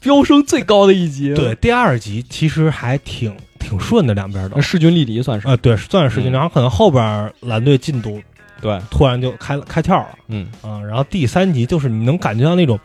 [0.00, 1.32] 飙升最高的一集。
[1.34, 4.60] 对，，第二集其实还挺挺顺的，两边的。
[4.60, 5.46] 势均力敌算是。
[5.46, 8.20] 啊，对，算是势均，嗯然后可能后边蓝队进度
[8.60, 12.78] 对，突然就开了开窍了嗯，啊，然后第三集就是你能感觉到那种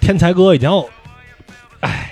[0.00, 0.70] 天才哥已经
[1.80, 2.04] 哎。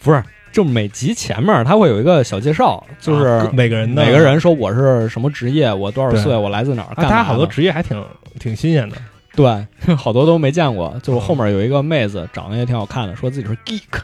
[0.00, 6.20] 不是，就每集前面他会有一个小介绍，就是啊每个人的每个人说我是什么职业，我多少对。
[6.20, 8.04] 岁，我来自哪儿，啊，干嘛大家好多职业还挺
[8.38, 8.96] 挺新鲜的，
[9.34, 10.94] 对，好多都没见过。
[11.02, 11.22] 就是嗯。
[11.22, 13.98] 后面有一个妹子长得也挺好看的，说自己是 geek，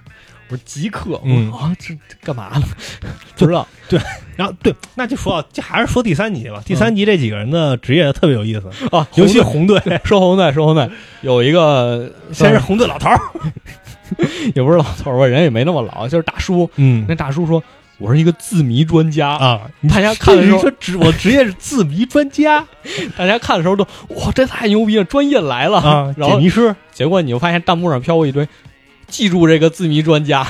[0.51, 2.63] 我说极客，嗯我说啊，这这干嘛呢？
[3.37, 3.67] 不知道。
[3.89, 3.99] 对
[4.37, 10.89] 然后对，那就说到这还是说第三集吧，第三集这几个人的职业特别有意思，啊，尤其红红队，队说红队说红队
[11.23, 13.21] 有一个先是红队老头儿，
[14.55, 16.69] 也不是老头儿吧，人也没那么老，就是大叔。
[16.77, 17.63] 嗯那大叔说
[17.99, 19.31] ：“我是一个字谜专家。
[19.31, 22.65] 啊，大家看的时候说职我职业是字谜专家
[23.19, 28.47] 大家看的时候都哇，这太牛逼了，专业来了啊，然后解谜师结果你就发现弹幕上飘过一堆，
[29.11, 30.47] 记住这个字谜专家，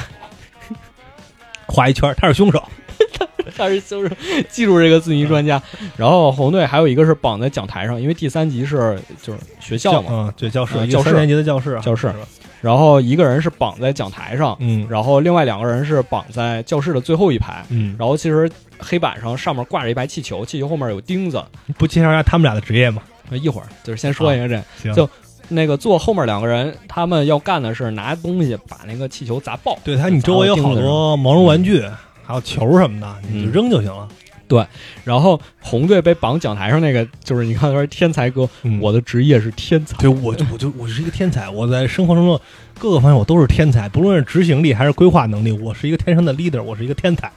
[1.66, 2.62] 画一圈，他是凶手，
[3.56, 4.14] 他是凶手
[4.50, 5.60] 记住这个字谜专家。
[5.96, 12.12] 然后红队还有一个是绑在讲台上，因为第三集是就是学校嘛，嗯，对，教室啊教室三年级的教室啊，教室
[12.60, 17.64] 然后一个人是绑在讲台上，嗯然后另外两个人是绑在教室的最后一排。
[17.70, 21.42] 嗯，然后其实黑板上上面挂着一排气球，气球后面有钉子。
[21.78, 23.02] 不介绍一下他们俩的职业吗？
[23.30, 24.62] 呃一会儿就是先说一下这。
[24.82, 25.08] 行就
[25.50, 29.78] 那个坐后面两个人，他们要干的是拿东西把那个气球砸爆。
[29.84, 31.84] 对他，你周围有好多毛绒玩具，
[32.24, 34.08] 还有球什么的，你就嗯扔就行了。
[34.48, 34.66] 对
[35.04, 39.96] 然后红队被绑讲台上那个，就是你看他说天才哥，嗯我的职业是天才。
[39.98, 42.40] 对我就我就我是一个天才，我在生活中的
[42.76, 47.30] 各个方面我都是天才，不论是执行力还是规划能力，我是一个天生的 leader，我是一个天才，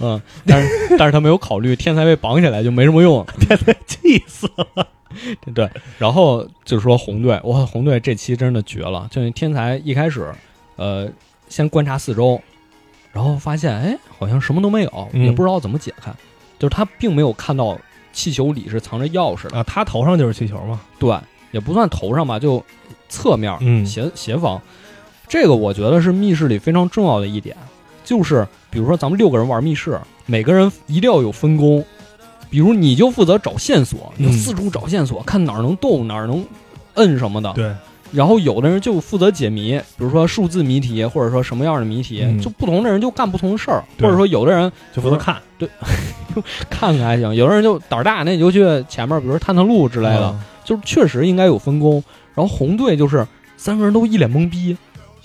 [0.00, 3.26] 嗯，但是但是他没有考虑天才被绑起来就没什么用。
[3.40, 4.88] 天才气死了。
[5.54, 5.68] 对，
[5.98, 9.08] 然后就说红队，哇，红队这期真的绝了！
[9.10, 10.30] 就那天才一开始，
[10.76, 11.08] 呃，
[11.48, 12.40] 先观察四周，
[13.12, 16.12] 然后发现哎，好像什么都没有，嗯也不知道怎么解开，
[16.58, 17.78] 就是他并没有看到
[18.12, 21.16] 气球里是藏着钥匙的，啊，他头上就是气球嘛，对，
[21.52, 22.62] 也不算头上吧，就
[23.08, 24.60] 侧面，嗯斜斜方。
[25.26, 27.56] 这个我觉得是密室里非常重要的一点，
[28.04, 31.84] 就是比如说咱们六个人玩密室，每个人一定要有分工。
[32.50, 36.44] 比如你就负责找线索，你四处找线索，看哪儿能动，哪儿能
[36.94, 37.52] 摁什么的。
[37.52, 37.72] 对，
[38.12, 42.40] 然后有的人就负责解谜，比如说数字谜题，或者说什么样的谜题，嗯。
[42.40, 45.36] 就不同的人就干不同的事儿，或者说有的人就负责看。
[45.58, 45.68] 对
[46.70, 50.34] 看 看还行，有的人就胆儿大，那你就去前面，比如说探探路之之类的，
[50.64, 52.02] 就是确实应该有分工。
[52.34, 54.76] 然后红队就是三个人都一脸懵逼，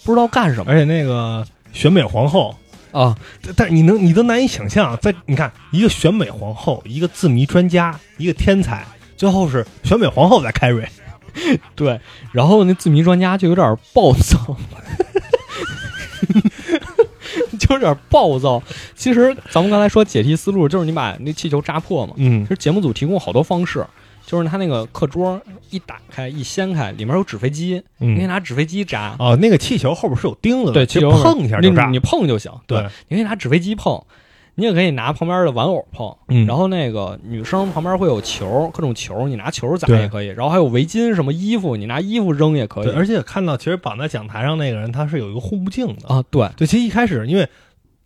[0.03, 0.71] 不知道干什么。
[0.71, 2.55] 而且那个选美皇后，
[2.93, 3.17] 啊。
[3.57, 8.85] 但你能你都难以想象，在你看一个选美皇后，一个字谜专家，一个天才，
[9.17, 10.87] 最后是选美皇后在 carry，
[11.75, 11.99] 对，
[12.31, 14.55] 然后那字谜专家就有点暴躁，
[17.59, 18.61] 就有点暴躁。
[18.95, 22.13] 其实咱们刚才说解题思路，就是你把那气球扎破嘛。
[22.17, 23.85] 嗯其实节目组提供好多方式，
[24.25, 29.15] 就是他那个课桌一打开一掀开，里面有纸飞机，你可以嗯，拿纸飞机扎。
[29.19, 32.51] 哦，那个气球后边是有钉子的，对，碰一下就炸你，你碰就行。
[32.65, 34.01] 对，对，你可以拿纸飞机碰，
[34.55, 36.15] 你也可以拿旁边的玩偶碰。
[36.29, 40.27] 嗯，然后那个女生旁边会有球，各种球，你拿球砸也可以。
[40.27, 42.89] 然后还有围巾、什么衣服，你拿衣服扔也可以。
[42.91, 46.07] 而且看到其实绑在讲台上那个人，他是有一个护目镜的。
[46.07, 47.47] 啊，对，对，其实一开始因为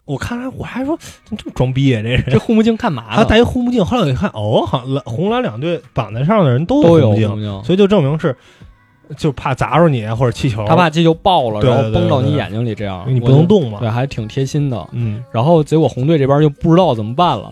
[0.07, 3.25] 我看来我还说怎么这么装逼啊，这人这护目镜干嘛还呢？
[3.25, 3.85] 戴一护目镜。
[3.85, 8.35] 后来我一看，哦，好像蓝红蓝两队绑在上的人都都有护目镜，所以就证明是
[9.17, 13.79] 就怕砸着你啊或者气球，他怕气球爆了，然后崩到你眼睛里，这样你不能动嘛。
[13.79, 14.87] 对，还挺贴心的。
[14.93, 17.51] 嗯，然后结果红队这边就不知道怎么办了，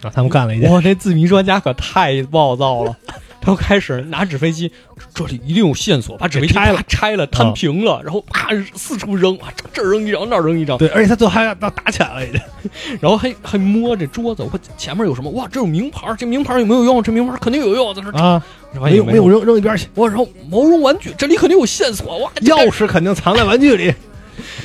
[0.00, 2.96] 然后他们干了一件，哇，这字谜专家可太暴躁了。
[3.40, 4.70] 他就开始拿纸飞机，
[5.14, 12.40] 这里一定有线索，把纸飞机拆了拆了，摊平了，然后啪四处扔，啊，这扔一张，那儿扔一张，对，而且他最后还要要打起来了，已经。
[13.00, 15.30] 然后还还摸这桌子，我前面有什么？
[15.30, 17.02] 哇，这有名牌，这名牌有没有用？
[17.02, 18.42] 这名牌肯定有用，在这儿啊，
[18.74, 23.94] 没没有没有扔扔一边去，我然后毛绒玩具，这里肯定有线索，哇，钥匙肯定藏在玩具里，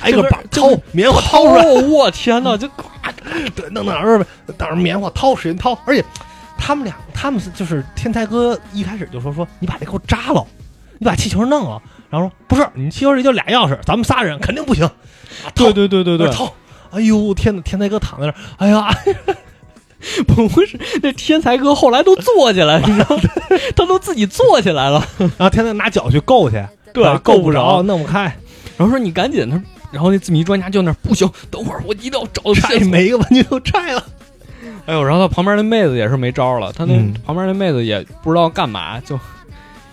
[0.02, 2.68] 挨个把掏棉花掏出来，哦，我天哪，这
[3.56, 4.26] 对，弄哪儿
[4.58, 6.04] 哪儿棉花掏，使劲掏，而且
[6.58, 10.46] 他们俩他们是就是天才哥一开始就说说你把这给我扎了，
[11.00, 16.18] 你把气球弄了，然后说不是，你气球里就俩钥匙，咱们仨人肯定不行，啊对对对对。
[16.18, 16.54] 对，掏，
[16.92, 18.90] 哎呦天呐，天才哥躺在那儿，哎呀，
[20.28, 23.24] 不是那天才哥后来都坐起来，你知道吗？
[23.76, 28.24] 他都自己坐起来了， 然后天才拿脚去够去，对啊够不着弄不开，
[28.78, 32.80] 然后说你赶紧，他然后那字谜专家就那不行，等会儿我一定要找到拆。
[32.80, 34.04] 每一个玩具都拆了，
[34.86, 39.20] 哎呦，然后他旁边那妹子也是没招了，他那嗯旁边那妹子也不知道干嘛，就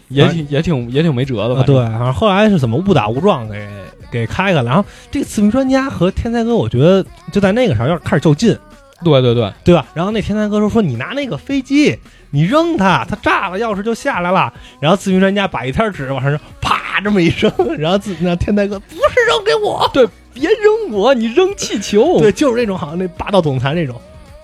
[0.08, 1.60] 也挺也挺也挺没辙的吧？
[1.60, 3.68] 啊对，然后后来是怎么误打误撞给
[4.10, 8.56] 给开开了，然后这个字谜专家和天才哥，我觉得就在那个时候要开始较劲。
[9.02, 9.86] 对对对，对吧？
[9.94, 14.52] 然后那天才哥说说你拿那个飞机，你扔它，它炸了，钥匙就下来了。
[14.78, 22.18] 然后自鸣专家把一摊纸往上扔，啪这么一扔，然后自那天才哥不是扔给我，对别扔我，你扔气球。
[22.18, 23.98] 对，就是那种好像那霸道总裁那种，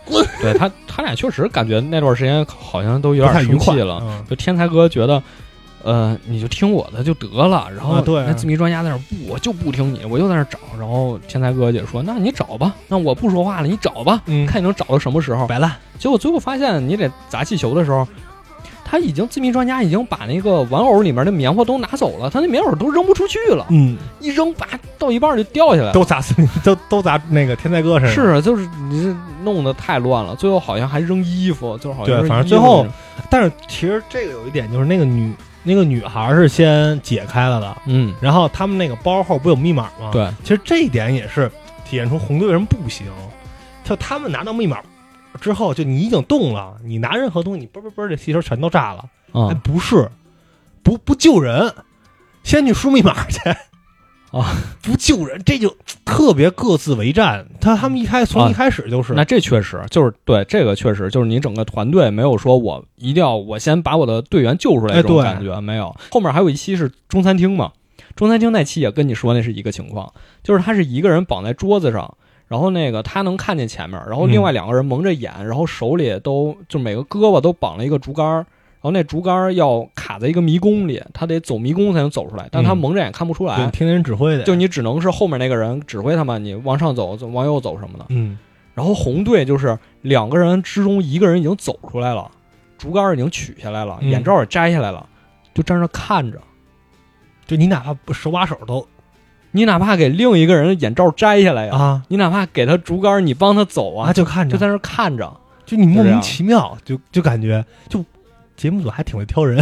[0.40, 4.00] 对他他俩确实感觉那段时间好像都有点生气了。
[4.02, 5.22] 嗯就天才哥觉得，
[5.82, 7.68] 呃，你就听我的就得了。
[7.76, 10.59] 然后那字谜专家在那儿不，我就不听你，我就在那儿找。
[10.78, 15.46] 然后天才哥就说，那你找吧，那我不说话了，你找吧，嗯，看你能找到什么时候。
[15.46, 18.07] 摆烂，结果最后发现，你得砸气球的时候。
[18.89, 25.93] 他已经字谜专家已经把那个玩偶里面的棉花都拿走了，他那棉花都扔不出去了，嗯，一扔吧到一半就掉下来了。
[25.93, 28.14] 都砸自鸣，都都砸那个天才哥身上。
[28.14, 32.87] 是，啊，就是你这弄得太乱了，最后好像还扔衣服，就是好像反正最后
[33.28, 35.34] 但是其实这个有一点就是那个女
[35.64, 41.51] 那个女孩是先解开了的，嗯，然后他们那个包后不有密码吗？，对，其实这一点也是
[41.84, 43.09] 体现出红队为什么不行，
[43.82, 44.78] 就他们拿到密码
[45.37, 49.05] 之后，就你已经动了，你拿任何东西，你嘣嘣嘣，这气球全都炸了。
[49.32, 50.11] 哎，啊不是，
[50.82, 51.72] 不不救人，
[52.43, 53.39] 先去输密码 去
[54.32, 57.47] 啊，不救人，这就特别各自为战。
[57.61, 65.95] 他他们一开从啊一开始就是，那这确实就是对这个确实就是你整个团队没有说我一定要我先把我的队员救出来哎对这种感觉、没有。
[66.11, 67.72] 后面还有一期是中餐厅嘛，
[68.14, 70.12] 中餐厅那期也跟你说那是一个情况，
[70.43, 72.16] 就是他是一个人绑在桌子上。
[72.49, 78.44] 然后那个他能看见前面，然后另外两个人蒙着眼，然后手里都就每个胳膊都绑了一个竹竿，然
[78.82, 82.78] 后那竹竿要卡在一个迷宫里，他得走迷宫才能走出来，但他嗯。
[82.78, 88.05] 蒙着眼看不出来，对听人指挥的，就你只能是后面那个人指挥他们，你往上走，走往右走什么的。
[88.11, 88.38] 嗯，
[88.74, 92.30] 然后红队就是两个人之中一个人已经走出来了，
[92.78, 94.11] 竹竿已经取下来了，嗯。
[94.11, 95.05] 眼罩也摘下来了，
[95.53, 96.38] 就站那看着。
[97.44, 98.86] 就你哪怕不手把手都
[99.57, 105.32] 你哪怕给另一个人的眼罩摘下来呀，啊你哪怕给他竹竿，你帮他走啊，啊，就看着，就在那看着。
[105.64, 108.04] 就你莫名其妙，就就感觉就
[108.57, 109.61] 节目组还挺会挑人，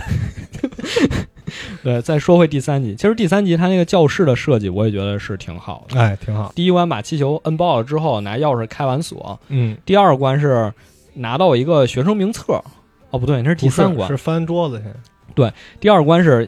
[1.82, 5.98] 对，再说回第三集，其实第三集他那个教室的设计，我也觉得是挺好的。
[5.98, 9.40] 哎，挺好，第一关把气球摁爆了之后，拿钥匙开完锁。
[9.48, 10.70] 嗯，第二关是
[11.14, 12.62] 拿到一个学生名册，
[13.08, 14.06] 哦不对，那是第三关。
[14.06, 14.84] 是翻桌子去，
[15.34, 16.46] 对第二关是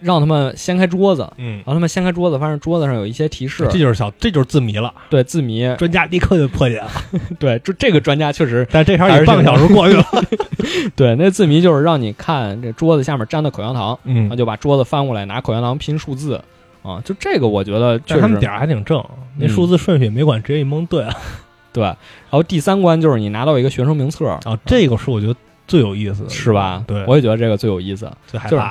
[0.00, 1.56] 让他们掀开桌子，嗯。
[1.56, 6.90] 然，后他们掀开桌子，发现桌子上有一些提示，这就是小，这就是字谜了，对字谜，专家立刻就破解了，
[7.38, 10.04] 对，就这个专家确实但这条也是也半个小时过去了，
[10.96, 14.16] 对，那字谜就是让你看这桌子下面粘的口香糖，嗯。
[14.22, 16.40] 然后就把桌子翻过来，拿口香糖拼数字。
[16.80, 19.04] 啊，就这个我觉得确实他们点儿还挺正，
[19.36, 21.12] 那嗯数字顺序也没管，直接一蒙对了。
[21.72, 21.82] 对。
[21.82, 21.96] 然
[22.30, 25.34] 后第三关就是你拿到一个学生名册，啊，这个是我觉得
[25.66, 26.82] 最有意思的，是吧？
[26.86, 28.62] 对，我也觉得这个最有意思，最害怕，就是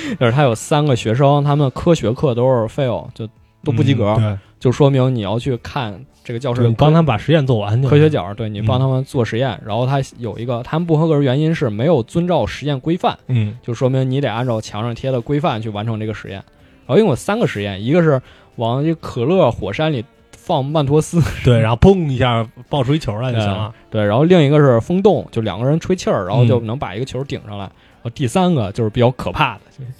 [0.32, 3.26] 他有三个学生，他们科学课都是 fail，就
[3.64, 16.36] 都不及格，嗯就说明你要去看这个教室帮他们把实验做完科学角，对你嗯帮他们做实验，然后他有一个他们不合格的原因是没有遵照实验规范，嗯就说明你得按照墙上贴的规范去完成这个实验。
[16.86, 18.20] 然后一共有三个实验，一个是
[18.56, 20.04] 往这可乐火山里
[20.36, 23.72] 放曼陀斯，对，然后砰一下爆出一球来就行了。
[23.90, 27.68] 对，然后另一个是风洞，就两个人吹气儿，然后就嗯能把一个球顶上来。
[28.10, 29.92] 第三个就是比较可怕的，就是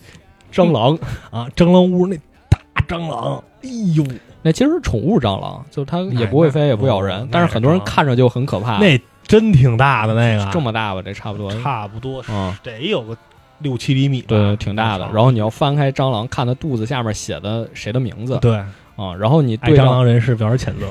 [0.53, 0.99] 蟑螂。
[1.31, 2.17] 啊，蟑螂屋那
[2.49, 4.05] 大蟑螂，哎呦，
[4.43, 8.79] 那其实是宠物蟑螂，就它也不会飞，也不咬人，但是很多人看着就很可怕。
[8.79, 13.17] 那真挺大的那个，这么大吧，这差不多，差不多嗯，得有个
[13.61, 15.09] 六七厘米吧，对，挺大的。
[15.13, 18.57] 然后你要翻开蟑螂，看它肚子下面写的谁的名字对，
[18.97, 20.91] 啊，然后你对蟑螂人士表示谴责。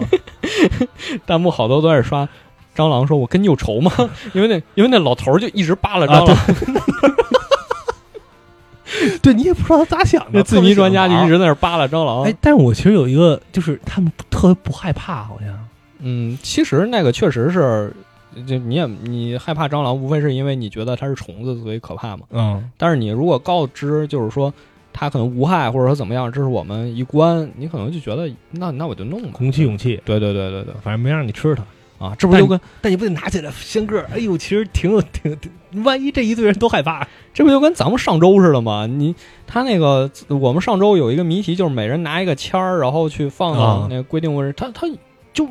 [1.26, 2.28] 弹幕，好多都在刷。
[2.76, 3.92] 蟑螂说：“我跟你有仇吗？
[4.34, 6.38] 因为那因为那老头儿就一直扒拉蟑螂，
[9.22, 11.34] 对 你也不知道他咋想的，那字谜专家就一直。
[11.34, 12.24] 在那儿扒拉蟑螂。
[12.24, 15.68] 哎，但是我其实有一个，就是他们特别不害怕，好像
[16.00, 17.94] 嗯，其实那个确实是，
[18.48, 22.24] 就你也你害怕蟑螂，无非是因为你觉得它是虫子，所以可怕嘛。
[22.32, 24.54] 嗯，但是你如果告知，就是说
[24.94, 29.30] 它可能无害，或者说怎么样，这是我们一关，你可能就觉得那那我就弄吧。
[29.34, 31.64] 鼓起勇气，对对对对对反正没让你吃它。
[32.02, 34.10] 啊，这不就跟但你不得拿起来掀个儿？
[34.12, 38.88] 哎呦，其实挺有挺挺，万一这一队人都害怕，这不就跟咱们上周似的吗？
[38.88, 39.14] 你
[39.46, 44.88] 他那个我们上周有一个谜题，就是每人拿一个签儿，然后去放到啊那个规定位置，他他
[45.32, 45.48] 就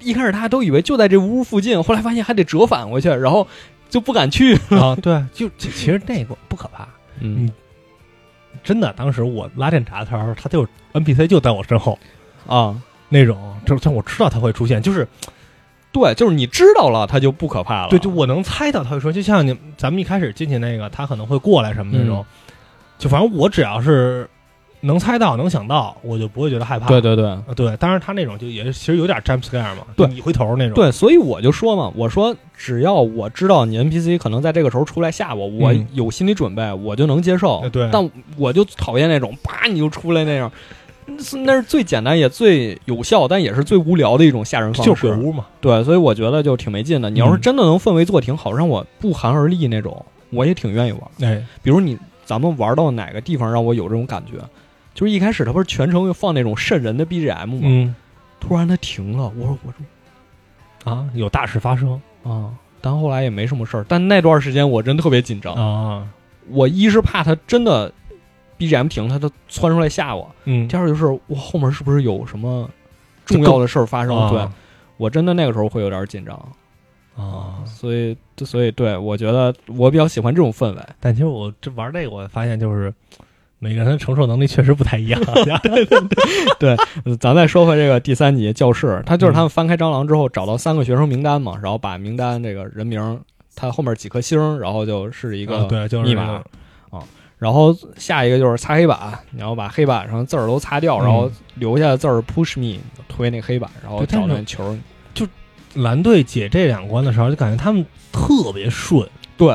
[0.00, 3.48] 一开始大家都以为就在这屋附近，后来发现还得折返回去，然后
[3.88, 4.54] 就不敢去。
[4.70, 6.86] 啊， 对，就其其实那个不可怕，
[7.20, 7.50] 嗯
[8.62, 8.92] 真的。
[8.94, 11.98] 当时我拉电闸的时候，他就 NPC 就在我身后
[12.46, 12.76] 啊，
[13.08, 15.06] 那种，就像我知道他会出现，就是
[15.98, 17.88] 对，就是你知道了，他就不可怕了。
[17.88, 22.22] 对，就我能猜到他会说，就像你咱们一开始进去那个，他可能会过来什么那种，
[22.98, 24.28] 就反正我只要是
[24.82, 26.86] 能猜到、能想到，我就不会觉得害怕。
[26.86, 30.74] 对对对啊对，当然他那种就也是其实有点 jump scare 嘛，对你回头那种。
[30.74, 37.70] 对，所以我就说嘛，我说只要我知道你 NPC 可能在这个时候出来吓我，我嗯有心理准备，我就能接受呃。
[37.70, 40.52] 对但我就讨厌那种啪你就出来那种。
[41.18, 44.90] 是那是最简单也最有效，但也是最无聊的一种吓人方式。
[44.90, 45.46] 就是鬼屋嘛。
[45.60, 47.08] 对，所以我觉得就挺没劲的。
[47.10, 51.02] 你要是嗯真的能氛围做挺好，让我不寒而栗那种，我也挺愿意玩。
[51.20, 54.32] 哎，比如你咱们玩到哪个地方让我有这种感觉，
[54.94, 57.60] 就是一开始他不是全程放那种瘆人的 BGM 吗？
[57.62, 57.94] 嗯
[58.38, 62.50] 突然他停了，我说我说啊，有大事发生啊，
[62.80, 63.84] 但后来也没什么事儿。
[63.88, 66.06] 但那段时间我真特别紧张，啊，
[66.50, 67.90] 我一是怕他真的
[68.58, 72.68] BGM 停，他都窜出来吓我；嗯第二就是我后面是不是有什么
[73.24, 74.16] 重要的事儿发生？
[74.16, 74.48] 啊对
[74.96, 76.34] 我真的那个时候会有点紧张
[77.16, 77.62] 啊。
[77.66, 80.80] 所以所以对我觉得我比较喜欢这种氛围。
[81.00, 82.92] 但其实我这玩这个，我发现就是
[83.58, 85.20] 每个人的承受能力确实不太一样。
[86.58, 86.76] 对
[87.20, 93.20] 咱再说回这个第三集教室，他嗯就是他们翻开蟑螂之后找到三个学生名单嘛，然后把名单这个人名，
[93.54, 96.42] 他后面几颗星，然后就是一个啊对，就是密码
[97.38, 98.98] 然后下一个就是擦黑板，
[99.36, 102.78] 然后把黑板上字儿都擦掉，嗯然后留下的字儿 push me
[103.08, 104.76] 推那黑板，然后对但是找那球。
[105.74, 109.06] 蓝队解这两关的时候，就感觉他们特别顺。
[109.36, 109.54] 对，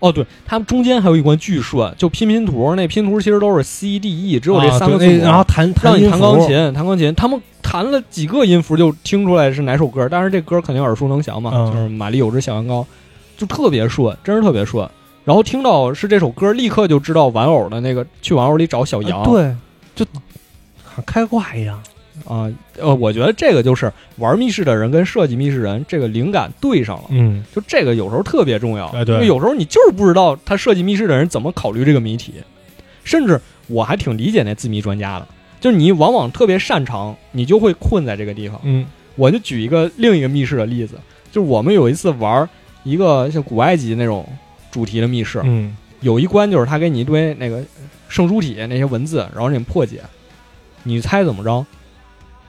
[0.00, 12.82] 哦对，他们中间还有一关巨顺，就拼拼图，那拼图其实都是 C D E，只有这啊三个字母，对那然后弹让你弹钢琴，弹钢琴，他们弹了几个音符就听出来是哪首歌，但是这歌肯定耳熟能详嘛，嗯就是《玛丽有只小羊羔》，
[13.38, 14.86] 就特别顺，真是特别顺。
[15.24, 19.22] 然后听到是这首歌，立刻就知道玩偶的那个去玩偶里找小羊。
[19.22, 19.54] 啊对，
[19.94, 20.04] 就
[20.84, 21.80] 好开挂一样。
[22.26, 22.48] 啊，
[22.78, 28.86] 呃，我觉得这个就是玩密室的人跟设计密室人这个灵感对上了，嗯，就这个有时候特别重要。
[28.88, 32.34] 哎对有时候你就是不知道他设计密室的人怎么考虑这个谜题，
[33.02, 35.26] 甚至我还挺理解那字谜专家的，
[35.60, 38.60] 就是你往往特别擅长，你就会困在这个地方。
[38.62, 40.94] 嗯我就举一个另一个密室的例子，
[41.30, 42.48] 就是我们有一次玩
[42.84, 44.26] 一个像古埃及那种
[44.72, 47.62] 主题的密室，嗯有一关就是他给你一堆那个
[48.08, 50.02] 圣书体那些文字，然后让你破解，
[50.82, 51.64] 你猜怎么着？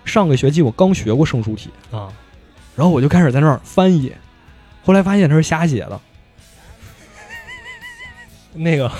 [0.05, 2.11] 上个学期我刚学过圣书体，啊，
[2.76, 4.11] 然后我就开始在那儿翻译，
[4.84, 6.01] 后来发现他是瞎写的。
[8.53, 8.91] 那个。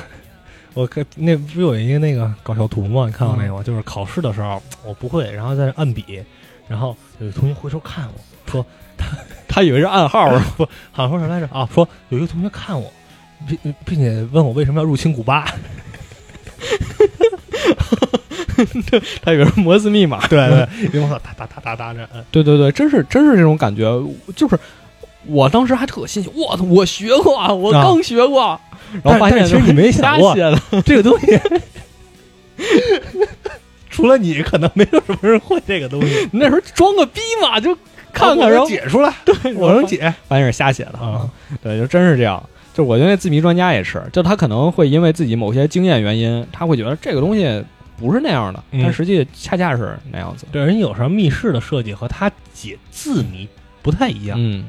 [0.76, 3.06] 我看那不有一个那个搞笑图吗？
[3.06, 3.62] 你看到那个吗？
[3.62, 6.20] 就是考试的时候我不会，然后在那按笔，
[6.68, 8.14] 然后有一同学回头看我
[8.52, 8.66] 说，
[9.48, 11.70] 他以为是暗号，不，好像说什么来着啊？
[11.72, 12.92] 说有一个同学看我，
[13.48, 15.46] 并并且问我为什么要入侵古巴。
[19.24, 20.26] 他以为是摩斯密码。
[20.28, 23.84] 对对，因为我哒哒哒哒哒着，嗯对对对，真是真是这种感觉，
[24.36, 24.58] 就是
[25.26, 28.60] 我当时还特新鲜，我操，我学过啊，我刚学过，
[29.04, 30.42] 然后发现其实你没想过瞎写
[30.72, 31.40] 的， 这个东西，
[33.90, 36.30] 除了你，可能没有什么人会这个东西。
[36.32, 37.76] 那时候装个逼嘛，就
[38.14, 41.28] 看看，然后解出来，对我能，解发现是瞎写的啊。
[41.62, 42.42] 对，就真是这样。
[42.74, 47.64] 就我觉得那字谜专家也是，就他可能会因为自己某些经验原因，他会觉得这个东西
[47.96, 50.46] 不是那样的，嗯但实际恰恰是那样子。
[50.52, 53.48] 对，人有时候密室的设计和他解字谜
[53.82, 54.38] 不太一样。
[54.40, 54.66] 嗯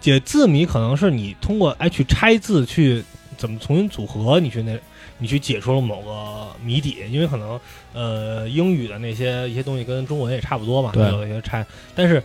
[0.00, 3.04] 解字谜可能是你通过哎去拆字去
[3.36, 4.78] 怎么重新组合，你去那
[5.18, 7.60] 你去解出了某个谜底，因为可能
[7.92, 11.64] 呃英语的那些一些东西跟中文也差不多嘛，对有一些差，
[11.94, 12.22] 但是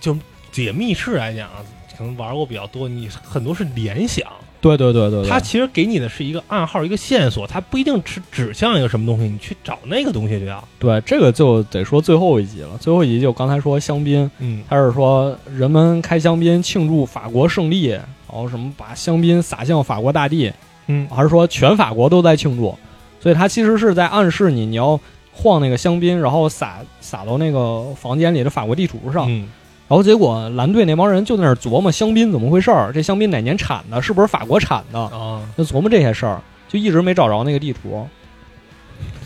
[0.00, 0.18] 就
[0.50, 4.26] 解密室来讲，可能玩过比较多，你很多是联想，
[4.60, 12.76] 对对对对对，它其实给你的是一个暗号，一个线索，它不一定是指向一个什么东西，你去找那个东西就要，对这个就得说最后一集了。
[12.78, 14.62] 最后一集就刚才说香槟，嗯。
[14.68, 20.52] 他是说人们开香槟庆祝法国胜利，然后什么把香槟洒向法国大地，
[20.86, 21.08] 嗯。
[21.08, 22.76] 还是说全法国都在庆祝，
[23.20, 24.98] 所以他其实是在暗示你，你要
[25.32, 29.26] 晃那个香槟，然后洒洒到那个房间里的法国地图上。
[29.28, 29.48] 嗯
[29.88, 34.98] 然后结果蓝队那帮人就在那儿琢磨香槟怎么回事儿，这香槟哪年产的，是不是法国产的？
[34.98, 38.06] 啊，就琢磨这些事儿，就一直没找着那个地图，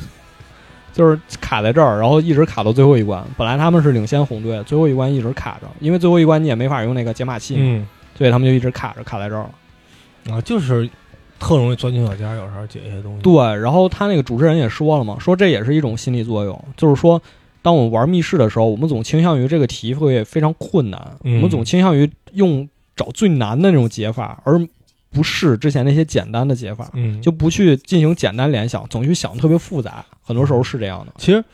[0.92, 3.24] 就是卡在这儿，然后一直卡到最后一关。
[3.36, 7.86] 本来他们是领先红队，最后一关一直卡着，因为最后一关你也没法用那个解码器，嗯
[8.16, 10.34] 所以他们就一直卡着，卡在这儿了。
[10.34, 10.86] 啊，就是
[11.38, 17.18] 特容易钻牛角尖，有时候解一些东西，对，然后他那个主持人也说了嘛，说这也是一种心理作用，就是说，
[17.62, 24.60] 当我们玩密室的时候，我们总倾向于这个题会非常困难，嗯我们总倾向于用找最难的那种解法，而
[25.10, 31.12] 不是之前那些简单的解法，嗯，就不去进行简单联想，总去想特别复杂，很多时候是这样的。
[31.18, 31.44] 其实，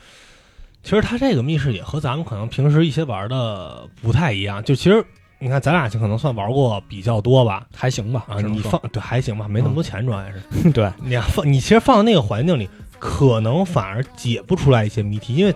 [0.83, 4.63] 其实它这个密室也和咱们可能平时一些玩的不太一样。
[4.63, 5.03] 就其实
[5.39, 7.67] 你看，咱俩就可能算玩过比较多吧。
[7.75, 10.39] 还行吧，啊，你放对还行吧，没那么多钱，主要还是
[10.71, 15.55] 对你要放你其实放到那个环境里，可能反而解不出来一些谜题，因为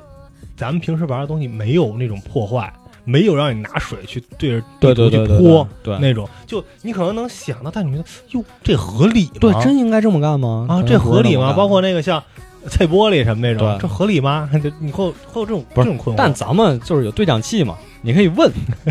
[0.61, 2.71] 咱们平时玩的东西没有那种破坏，
[3.03, 9.31] 没有让你拿水去对着对地图对对对去泼对那种，就你可能能想到，但你觉得哟，这合理吗？
[9.39, 10.67] 对，真应该这么干吗？
[10.69, 11.51] 啊，这合理吗？
[11.53, 12.23] 包括那个像
[12.67, 14.47] 碎玻璃什么那种，这合理吗？
[14.63, 18.47] 就你会会有这种这种困惑，但咱们就是有对讲器嘛，你可以问，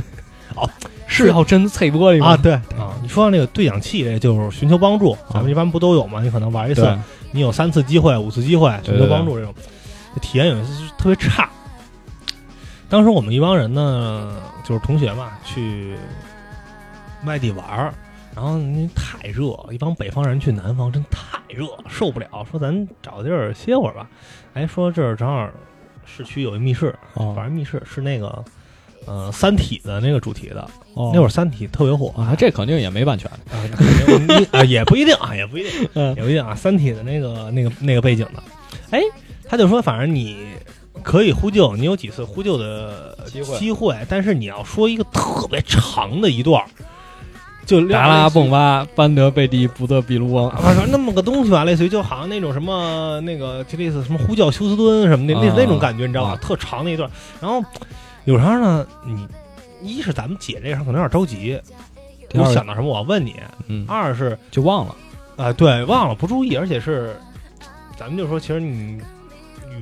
[0.59, 0.68] 哦，
[1.07, 2.31] 是要真碎玻璃吗？
[2.31, 6.21] 啊，对啊，你说到那个对讲器，这就是寻求帮助，咱们一般不都有吗？
[6.21, 6.93] 你可能玩一次，
[7.31, 9.55] 你有三次机会、五次机会寻求帮助这种，
[10.21, 11.49] 体验有一次是特别差。
[12.91, 15.95] 当时我们一帮人呢，就是同学嘛，去
[17.24, 17.95] 外地玩儿，
[18.34, 22.26] 然后那太热，一帮北方人去南方真太热，受不了。
[22.51, 24.11] 说咱找个地儿歇会儿吧。
[24.55, 25.49] 哎，说这儿正好
[26.05, 28.45] 市区有一密室，反正密室是那个
[29.07, 33.30] 呃《三体》的那个主题的，哦那会儿《三体》特别火啊，这肯定也没版权。
[34.51, 36.55] 啊，也不一定啊，也不一定，嗯也不一定啊。
[36.57, 38.43] 《三体》的那个那个那个背景的，
[38.91, 39.01] 哎，
[39.49, 40.36] 他就说，反正你
[41.03, 43.59] 可以呼救，你有几次呼救的机会。
[43.59, 46.64] 机会，但是你要说一个特别长的一段，
[47.66, 56.30] 就达拉蹦巴班德贝蒂不得比卢翁啊，反正那么个东西吧，类似于就好像那种什么那个就类似什么呼叫休斯敦什么的，那啊那种感觉，你知道吧？
[56.30, 56.36] 啊。
[56.36, 57.62] 特长的一段，然后
[58.24, 59.26] 有时候呢，你
[59.82, 61.61] 一是咱们解这个上可能有点着急，
[62.34, 63.32] 我想到什么我要问你；
[63.66, 64.94] 嗯，二是就忘了。
[65.36, 67.16] 啊，对，忘了不注意，而且是
[67.96, 69.01] 咱们就说，其实你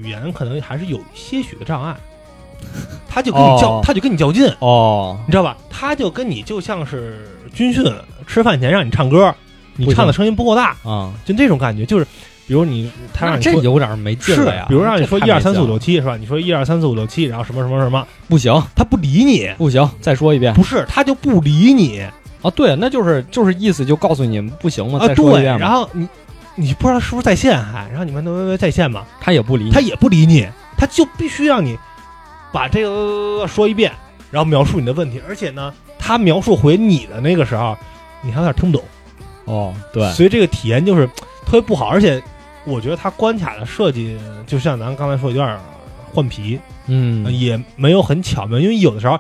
[0.03, 1.97] 语言可能还是有些许的障碍，
[3.09, 5.57] 他就跟你较，哦他就跟你较劲，哦，你知道吧？
[5.71, 7.85] 他就跟你就像是军训
[8.27, 9.35] 吃饭前让你唱歌，
[9.77, 12.05] 你唱的声音不够大，啊，就这种感觉，就是
[12.47, 13.63] 比如你他让你说。
[13.63, 16.17] 有点没劲是了呀。，比如让你说一二三四五六七是吧？
[16.17, 22.01] 你说一二三四五六七，然后什么什么什么，不行他不理你，不行，再说一遍不是他就不理你
[22.43, 22.51] 啊。
[22.55, 25.59] 对，那就是就是意思就告诉你们不行嘛，啊，对，再说一遍嘛。
[25.59, 26.09] 然后你
[26.61, 30.45] 你不知道是不是在线还，然后你们微微在线吗，他也不理你，他也不理你，
[30.77, 31.79] 他就必须让你
[32.53, 33.93] 把这个说一遍，
[34.33, 37.77] 然后描述你的问题，而且呢，他描述回你的那个时候，
[38.23, 38.85] 你还有点听不懂，
[39.45, 41.07] 哦，对，所以这个体验就是
[41.47, 42.21] 特别不好，而且
[42.65, 45.57] 我觉得他关卡的设计，就像咱刚才说，有点
[46.13, 49.17] 换皮，嗯，也没有很巧妙，因为有的时候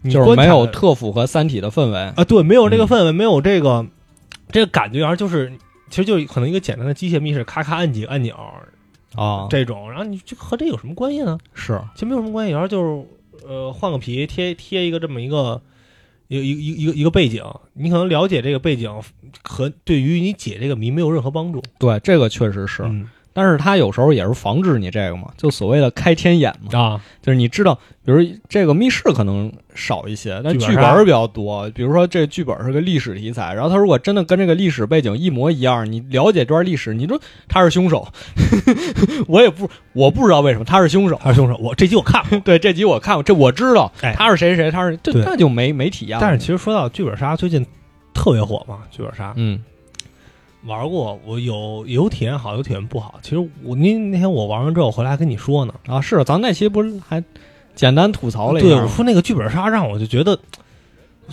[0.00, 1.98] 你就是没有特符合《三体》的氛围。
[2.16, 2.86] 啊，对，没有这个嗯。
[2.86, 3.84] 氛围，没有这个
[4.50, 5.52] 这个感觉，然后就是。
[5.90, 8.34] 其实就可能一个简单的机械密室，咔咔按几个按钮
[9.14, 11.38] 啊，这种，然后你这和这有什么关系呢？
[11.54, 13.06] 是其实没有什么关系，然后就是
[13.46, 15.62] 呃换个皮贴贴一个这么一个
[16.28, 18.92] 一个一个一个一个一个背景，你可能了解这个背景
[19.42, 21.62] 和对于你解这个谜没有任何帮助。
[21.78, 23.08] 对，这个确实是，嗯
[23.38, 27.72] 但是他有时候也是防止你这个嘛，就所谓的开天眼嘛，啊，就是你知道，
[28.04, 31.70] 比如这个密室可能少一些，但剧本比较多。
[31.70, 38.08] 比如说这剧本是个历史题材，然后他如果真的跟这个历史背景一模一样，你了解这段历史，你说他是凶手，
[39.28, 41.16] 我也不我不知道为什么他是凶手。
[41.22, 42.40] 他是凶手，我这集我看过。
[42.44, 46.20] 对，这集我看过，这我知道，哎他是谁谁，他是这那就没没体验了。
[46.20, 47.64] 但是其实说到剧本杀，最近
[48.12, 49.60] 特别火嘛，剧本杀嗯
[50.68, 53.18] 玩过，我有有体验好，有体验不好。
[53.22, 57.24] 其实我那那天我玩完之后回来还跟你说呢，啊是，咱那期不是还
[57.74, 58.80] 简单吐槽了一下对？
[58.80, 60.38] 我说那个剧本杀让我就觉得，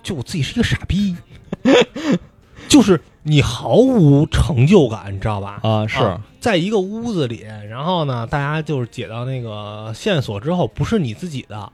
[0.02, 1.16] 就我自己是一个傻逼。
[2.68, 5.60] 就是你毫无成就感，你知道吧？
[5.62, 11.72] 啊，是啊在一个屋子里，然后呢，大家就是解到那个线索之后，不是你自己的，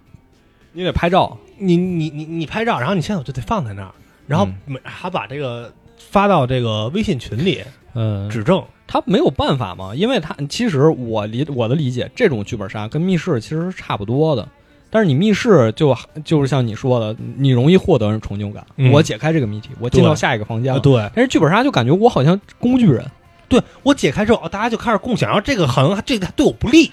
[0.74, 3.92] 你得拍照，你你你你拍照，然后你线索就得放在那儿，
[4.28, 5.74] 然后每还把这个
[6.10, 7.62] 发到这个微信群里
[7.94, 8.64] 嗯，指证。
[8.88, 14.46] 他没有办法嘛，因为他其实我理我的理解，这种剧本杀跟密室其实是差不多的。
[14.90, 15.96] 但是你密室就
[16.26, 18.66] 就是像你说的，你容易获得成就感。
[18.76, 23.06] 嗯我解开这个谜题，我进到下一个房间对但是剧本杀就感觉我好像工具人，
[23.48, 26.92] 对，我解开之后，哦大家就开始共享，然后这个好像这个对我不利。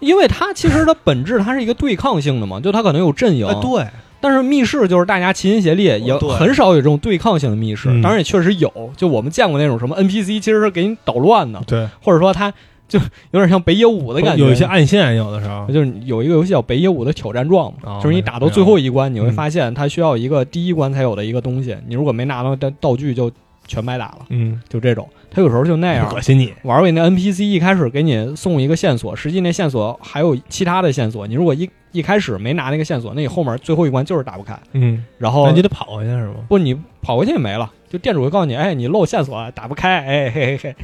[0.00, 3.46] 因为它其实它本质它是一个对抗性的嘛，就它可能有阵营。
[3.46, 3.86] 啊，对，
[4.24, 7.90] 但是密室就是大家齐心协力，也很少有这种对抗性的密室。
[7.90, 12.50] 嗯当然也确实有，就我们见过那种什么 NPC 其实是给你捣乱的，对，或者说他
[12.88, 12.98] 就
[13.32, 14.42] 有点像北野武的感觉。
[14.42, 17.70] 有一些暗线，有的时候就是有一个游戏叫北野武的挑战状
[18.02, 23.30] 就是你打到最后一关，你会嗯发现它需要一个第一关才有的一个东西，你如果没拿到道道具就
[23.66, 25.06] 全白打了，嗯，就这种。
[25.34, 26.20] 它有时候就那样恶。
[26.20, 26.54] 心你。
[26.62, 34.58] 玩过那 NPC 一开始给你送一个线索，实际那线索还有其他的线索，你如果一一开始没拿那个线索，那你后面最后一关就是打不开。
[34.72, 36.34] 嗯，然后那你得跑回去是吗？
[36.48, 40.76] 不，你跑回去也没了，就店主会告诉你，哎，你漏线索了，打不开，哎嘿嘿嘿，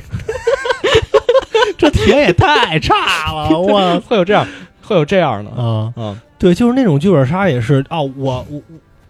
[1.78, 4.46] 这体验也太差了，我 会有这样，
[4.82, 8.62] 会有这样的，啊，嗯对，就是那种剧本杀也是啊，我我我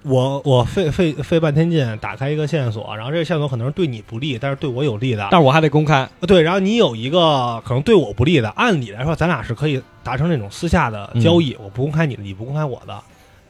[0.02, 12.98] 我我费费费半天劲打开一个线索，然后这个线索可能是对你不利，但是对我有利的，但是我还得公开，对，然后你有一个可能对我不利的，按理来说咱俩是可以达成那种私下的交易，我不公开你的，你不公开我的，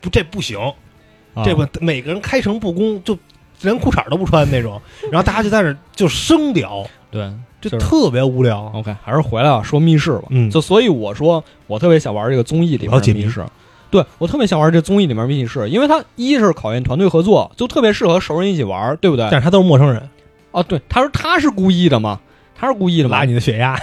[0.00, 0.58] 不这不行，
[1.34, 3.16] 啊这不每个人开诚布公，就
[3.62, 4.80] 连裤衩都不穿那种，
[5.12, 7.30] 然后大家就在那就生聊，对。
[7.60, 8.72] 就就是特别无聊。
[8.74, 10.22] OK，还是回来啊，说密室吧。
[10.30, 13.44] 嗯就所以我说，我特别想玩这个综艺里面我要解谜的密室。
[13.90, 19.28] 对我特别想玩这综艺里面密室，因为它一是考验团队合作，就特别适合熟人一起玩，对不对？
[19.30, 20.08] 但是他都是陌生人，
[20.52, 22.20] 哦，对，他说他是故意的嘛，
[22.54, 23.76] 他是故意的嘛拉，你的血压。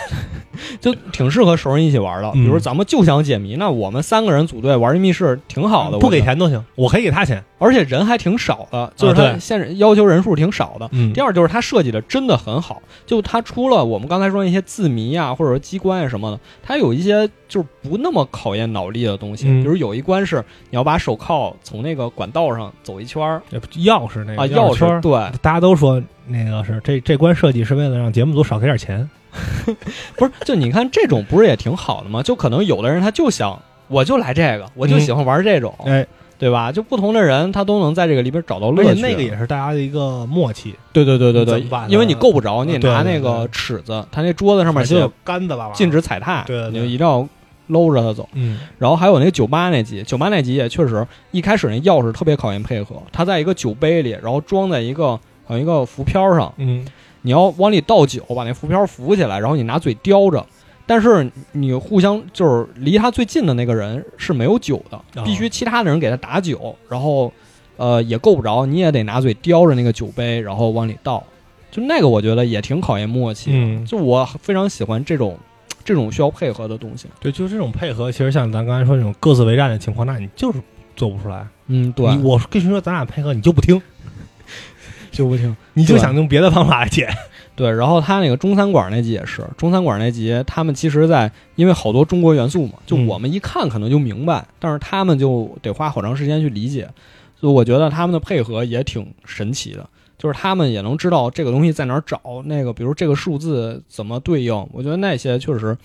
[0.81, 2.31] 就挺适合熟人一起玩的。
[2.35, 7.43] 嗯比如咱们就想解谜，那我们三个人组队玩一密室挺好的，不给钱都行，我可以给他钱。
[7.59, 10.87] 而且人还挺少的，就是他对现在要求人数挺少的。
[10.91, 19.47] 嗯第二就是他设计的真的很好，就他除了我们刚才说那些字谜啊，或者说机关啊什么的，他有一些就是不那么考验脑力的东西。
[19.47, 20.37] 嗯比如有一关是
[20.69, 29.09] 你要把手铐从那个管道上走一圈儿钥匙那个啊，钥匙对，大家都说那个是这这关设计是为了让节目组少给点钱。
[30.15, 32.21] 不是就你看这种不是也挺好的吗？
[32.23, 36.05] 就可能有的人他就想我就来这个，我就喜欢玩这种，哎，
[36.37, 36.71] 对吧？
[36.71, 38.89] 就不同的人他都能在这个里边找到乐趣。
[38.89, 47.27] 而且那个也是大家的一个默契，对对对对对因为你够不着，你得拿那个尺子，他那桌子上面就有杆子吧，禁止踩踏，对对对你就一定要
[47.67, 48.27] 搂着他走。
[48.33, 55.11] 嗯然后还有那个酒吧那集，酒吧那集也确实一开始那钥匙特别考验配合，他在一个酒杯里，然后装在一个
[55.45, 56.85] 好像一个浮漂上，嗯
[57.27, 60.45] 你要往里倒酒，把那浮漂浮起来，然后你拿嘴叼着。
[60.85, 67.29] 但是你互相就是离他最近的那个人是没有酒的，哦必须其他的人给他打酒，然后
[67.75, 71.21] 呃也够不着，你也得拿嘴叼着那个酒杯，然后往里倒。
[71.69, 75.37] 就那个我觉得也挺考验默契的，嗯，就我非常喜欢这种
[75.83, 77.07] 这种需要配合的东西。
[77.19, 80.59] 对，就是这种配合，其实像咱刚才说那种各自为战的情况，那你就是
[80.95, 81.45] 做不出来。
[81.67, 83.79] 嗯，对，我跟你说，咱俩配合，你就不听，
[85.17, 85.55] 就不听。
[85.73, 87.09] 你就想用别的方法来解。
[87.55, 96.87] 对，然后他那个中餐馆那集也是，中餐馆那集他们其实在，因为好多中国元素嘛，就嗯我们一看可能就明白，但是他们就得花好长时间去理解，
[97.35, 99.89] 所以我觉得他们的配合也挺神奇的，
[100.19, 105.75] 就是他们也能知道这个东西在哪儿找，那个比如这个数字怎么对应，我觉得那些确实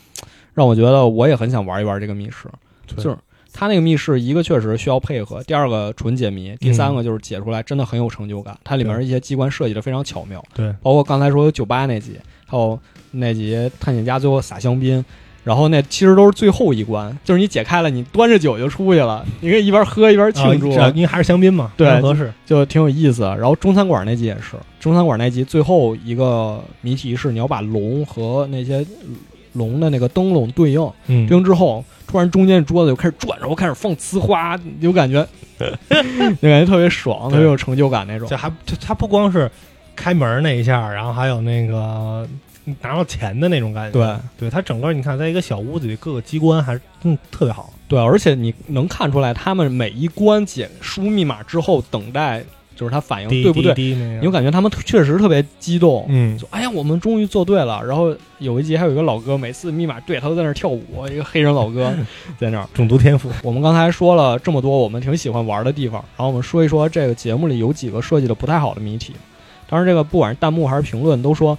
[0.53, 2.49] 让我觉得我也很想玩一玩这个密室，
[2.87, 3.16] 就是
[3.53, 8.59] 他那个密室，一个确实需要配合，第二个纯解谜，第三个就是解出来真的很有成就感。
[8.64, 12.78] 它里面一些机关设计的非常巧妙，对，包括刚才说酒吧那集，还有
[13.11, 15.05] 那集探险家最后撒香槟，
[15.44, 22.32] 然后那其实都是最后一关，就是你解开了，你端着酒就出去了，你可以一边喝一边庆祝，啊因为还是香槟嘛，对合适。
[22.46, 23.22] 就挺有意思。
[23.22, 28.84] 然后中餐馆那集也是，中餐馆那集最后一个谜题是你要把龙和那些
[29.53, 30.80] 龙的那个灯笼对应。
[31.07, 35.26] 嗯对应之后，突然中间桌子就开始转，然后开始放呲花，你就感觉，
[35.59, 38.36] 就感觉特别爽，特别有成就感那种这。
[38.36, 39.50] 还这它不光是
[39.94, 42.28] 开门那一下，然后还有那个
[42.80, 43.98] 拿到钱的那种感觉。
[43.98, 47.72] 对对，它整个你看，在一个小屋子里，各个机关还是嗯特别好。
[47.88, 52.42] 对，而且你能看出来，他们每一关解输密码之后，等待
[52.75, 56.07] 就是他反应对不对，你就感觉他们确实特别激动。
[56.09, 57.83] 嗯就哎呀，我们终于做对了。
[57.85, 61.93] 然后有一集还有一个老哥，每次密码对他都在那儿跳舞，一个黑人老哥
[62.39, 62.68] 在那儿。
[62.75, 63.31] 种族天赋。
[63.43, 69.12] 我们刚才说了这么多我们挺喜欢玩的地方，然后我们说一说这个节目里有几个设计的不太好的谜题。
[69.68, 71.57] 当然这个不管是弹幕还是评论都说，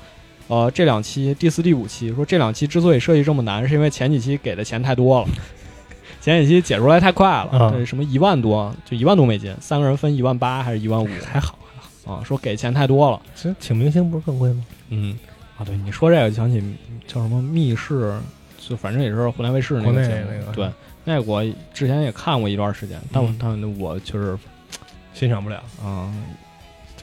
[0.47, 5.28] 呃，这两期第四、第五期说这两期之所以设计这么难，是因为前几期给的钱太多了，
[6.24, 11.59] 前几期解出来太快了，啊这什么一万多，就一万多美金，三个人分一万八还是一万五 还好
[12.05, 12.24] 还好，啊？
[12.24, 13.21] 说给钱太多了。
[13.36, 14.65] 其实请明星不是更贵吗？
[14.88, 15.17] 嗯，
[15.57, 16.63] 啊，对，你说这个就想起
[17.05, 18.17] 叫什么密室，
[18.57, 20.69] 就反正也是湖南卫视那国内个节目那个对，
[21.03, 21.43] 那个我
[21.74, 24.38] 之前也看过一段时间，但我、嗯但我就是
[25.13, 25.61] 欣赏不了。
[25.84, 26.09] 啊，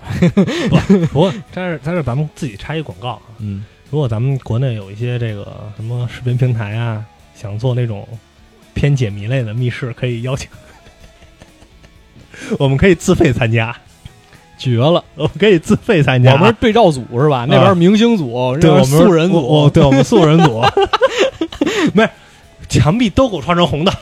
[1.12, 7.04] 不过但是但是咱们自己插一广告啊，嗯如果咱们国内有一些这个什么视频平台啊，
[7.34, 8.08] 想做那种
[8.80, 10.48] 偏解谜类的密室，可以邀请，
[12.58, 13.76] 我们可以自费参加，
[14.56, 15.04] 绝了！
[15.16, 16.32] 我们可以自费参加。
[16.32, 17.44] 我们是对照组是吧？
[17.46, 20.62] 那边是明星组，对，那边我们素人组，对我们素人组，
[21.92, 22.10] 没事，
[22.70, 23.92] 墙壁都给我穿成红的，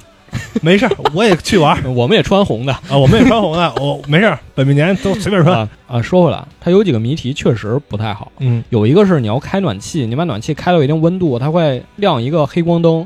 [0.63, 5.59] 没事儿，我也去玩儿 我们也穿红的啊，我们也穿红的，我没事儿，本命年都随便穿。
[5.59, 6.01] 啊啊！
[6.01, 8.31] 说回来，它有几个谜题确实不太好。
[8.39, 13.05] 嗯有一个是你要开暖气，你把暖气开到一定温度，它会亮一个黑光灯，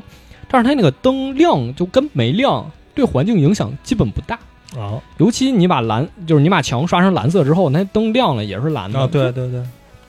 [0.53, 4.37] 但是它那个灯亮就跟没亮，对环境影响基本不大。
[4.77, 9.63] 啊尤其你把蓝，就是你把墙刷成蓝色之后，那灯亮了也是蓝的，啊，对，对对，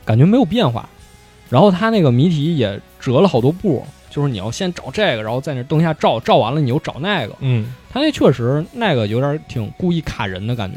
[0.04, 0.86] 感觉没有变化。
[1.48, 7.34] 然后它那个谜题也折了好多步，就是你要先找这个，然后在那灯下照，照完了你又找那个。
[7.40, 10.76] 嗯它那确实那个有点挺故意卡人的感觉。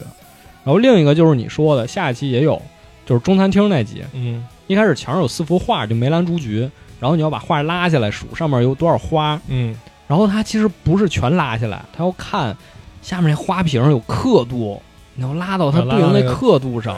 [0.64, 2.62] 然后另一个就是你说的，下一期也有，
[3.06, 9.76] 就是中餐厅那集，嗯一开始墙上有四幅画，就梅兰竹菊，然后你要把画拉下来数上面有多少花，嗯
[10.08, 12.56] 然后它其实不是全拉下来，它要看
[13.02, 14.82] 下面那花瓶有刻度，
[15.16, 16.98] 你要拉到它对应那刻度上。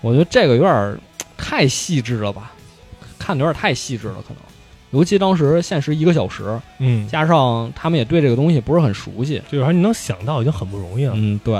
[0.00, 0.98] 我觉得这个有点儿
[1.36, 2.52] 太细致了吧，
[3.18, 4.36] 看的有点太细致了，可能。
[4.90, 11.14] 尤其当时限时一个小时，嗯，加上他们也对这个东西不是很熟悉，这玩意儿你能想到已经很不容易了。
[11.16, 11.54] 嗯，对。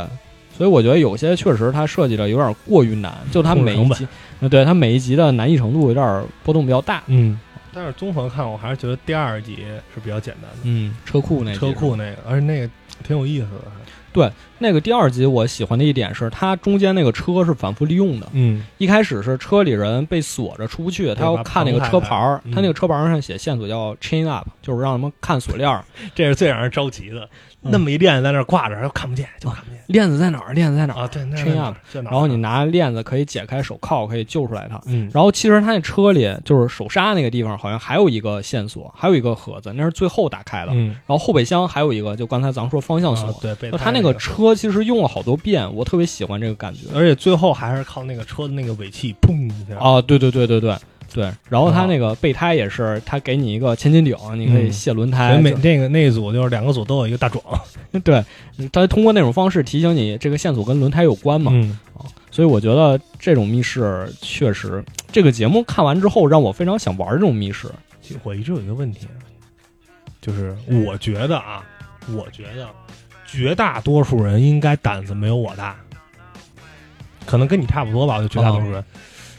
[0.57, 4.07] 所以我觉得有些确实它设计的有点过于难，就它每一集，
[4.39, 7.03] 呃对它每一集的难易程度有点波动比较大。
[7.07, 7.41] 嗯，
[7.75, 9.57] 但是综合看，我还是觉得第二集
[9.95, 12.71] 是比较简单的，嗯，车库那集车库那个，而且那个
[13.03, 13.73] 挺有意思的。
[14.13, 18.29] 对那个第二集我喜欢的一点是，它中间那个车是反复利用的。
[18.33, 27.29] 嗯一开始是车里人被锁着出不去，他要看那个车牌儿，嗯他那个车牌上写线索叫 chain up，就是让他们看锁链儿， 这是最让人着急的。
[27.65, 30.53] 嗯那么一链子在那儿挂着，又看不见，就看不见链子在哪儿？
[30.53, 31.03] 链子在哪儿？
[31.03, 31.09] 啊！
[31.11, 34.81] 对，那 up，这哪儿然后你拿链子可以解开手铐，可以救出来他。
[34.87, 40.73] 嗯，然后其实他那车里就是手刹那个地方，好像还有一个线索，还有一个盒子，那是最后打开的。
[40.73, 43.29] 嗯，然后后备箱还有一个，就刚才咱们说方向锁。
[43.29, 46.81] 啊对，他那个车其实用了好多遍，我特别喜欢这个感觉。
[46.95, 49.79] 而且最后还是靠那个车的那个尾气，砰一下。
[49.79, 50.77] 啊，对对对对对
[51.15, 51.33] 对。
[51.49, 55.39] 然后他那个备胎也是，他给你一个千斤顶，你可以嗯卸轮胎。
[55.39, 57.43] 每那个那一组就是两个组都有一个大壮
[58.03, 58.23] 对，
[58.73, 61.53] 他通过那种方式提醒你这个线索跟轮胎有关嘛。
[61.55, 61.79] 嗯
[62.31, 67.71] 所以我觉得这种密室确实，这个节目看完之后让我非常想玩这种密室。
[68.03, 69.07] 其实我一直有一个问题，
[70.21, 70.53] 就是
[70.85, 71.65] 我觉得啊，
[72.13, 72.69] 我觉得
[73.25, 75.77] 绝大多数人应该胆子没有我大，
[77.25, 78.19] 可能跟你差不多吧。
[78.19, 78.85] 就绝大多数人，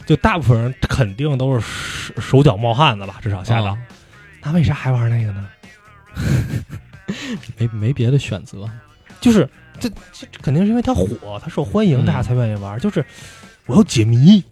[0.06, 3.76] 就大部分人肯定都是手手脚冒汗的吧，至少下岗。
[3.76, 3.78] 啊
[4.42, 5.48] 那为啥还玩那个呢？
[7.58, 8.70] 没没别的选择。
[9.20, 9.48] 就是
[9.80, 12.78] 这这这肯定是因为它火，它受欢迎，嗯大家才愿意玩。
[12.78, 13.04] 就是
[13.66, 14.42] 我要解谜，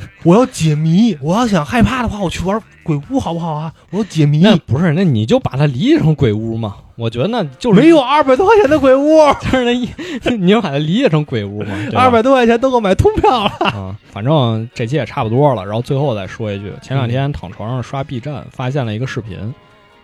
[0.24, 3.72] 我要解谜，我要想害怕的话，我去玩鬼屋好不好啊？
[3.90, 6.76] 我要解谜，那不是，那你就把它理解成鬼屋嘛。
[6.96, 9.88] 我觉得那就是没有二百多块钱的鬼屋， 就是那一，
[10.36, 11.72] 你就把它理解成鬼屋嘛。
[11.94, 13.50] 二百多块钱都够买通票了。
[13.68, 15.64] 啊，反正这期也差不多了。
[15.64, 19.54] 然后最后再说一句，前两天躺床上刷 B 站，发现了一个视频，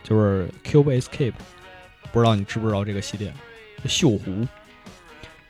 [0.05, 1.33] 就是 Cube Escape，
[2.13, 3.33] 不知道你知不知道这个系列？
[3.87, 4.47] 锈湖，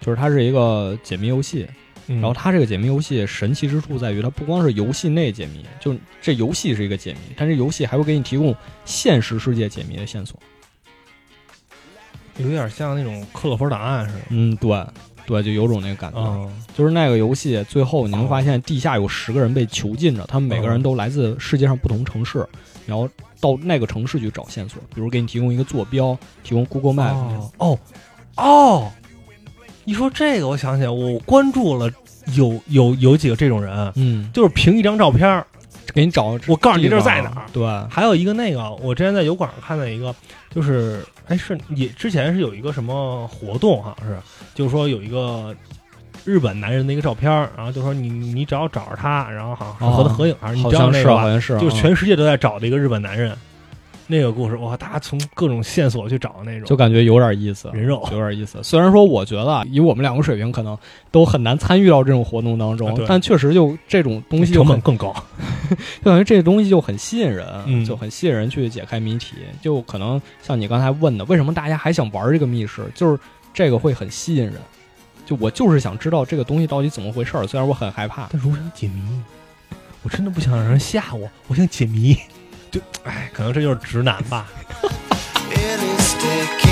[0.01, 1.67] 就是它是一个解谜游戏。
[2.07, 10.39] 然然后它这个解谜游戏神奇之处在于，它不光是游戏内解谜，就这游戏是一个解谜，但是游戏还会给你提供现实世界解谜的线索。
[12.39, 14.21] 有点像那种克洛弗档案似的。
[14.31, 14.85] 嗯，对，
[15.25, 16.19] 对，就有种那个感觉。
[16.19, 22.45] 嗯就是那个游戏最后你能发现地下有十个人被囚禁着，他们每个人都来自世界上不同城市，
[22.85, 23.09] 然后
[23.41, 27.79] 到那个城市去找线索，比如给你提供一个坐标，提供 Google Map，、哦哦
[28.37, 28.93] 哦，
[29.85, 31.91] 一说这个，我想起来，我关注了
[32.35, 35.47] 有有有几个这种人，嗯，就是凭一张照片儿，
[35.93, 37.47] 给你找，我告诉你这在哪儿。
[37.53, 40.15] 对，还有一个那个，我之前在油管上看到一个，
[40.51, 44.17] 就是哎是也之前是有一个什么活动，好像是
[44.55, 45.55] 就是说有一个
[46.25, 51.21] 日本男人的一个照片，然后就说你你只要找着他，然后好像是和他合影，还是你好像是，知道那个吧？
[51.21, 53.37] 好像是，就是嗯全世界都在找的一个日本男人，
[54.07, 58.63] 那个故事，哇，大家从各种线索去找那种，就感觉有点意思，人肉有点意思。
[58.63, 60.77] 虽然说我觉得啊，以我们两个水平，可能
[61.11, 65.15] 都很难参与到这种活动当中，啊但确实就这种东西就很成本更高。
[66.05, 69.37] 就感觉这东西就很吸引人，嗯就很吸引人去解开谜题。
[69.63, 72.83] 就可能像你刚才问的，为什么大家还想玩这个密室？
[72.95, 73.19] 就是
[73.55, 74.55] 这个会很吸引人。
[75.25, 78.29] 就我就是想知道这个东西到底怎么回事儿，虽然我很害怕。
[78.31, 79.01] 但是我想解谜，
[80.03, 82.15] 我真的不想让人吓我，我想解谜。
[82.75, 84.49] 就，哎，可能这就是直男吧。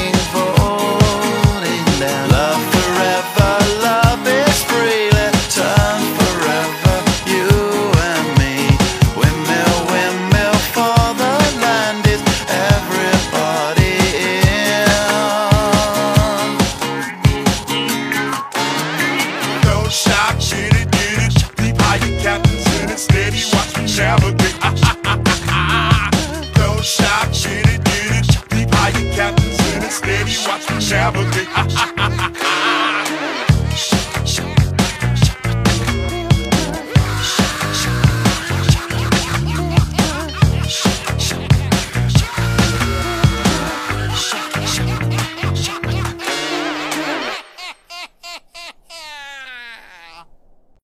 [30.93, 32.18] Sabbath.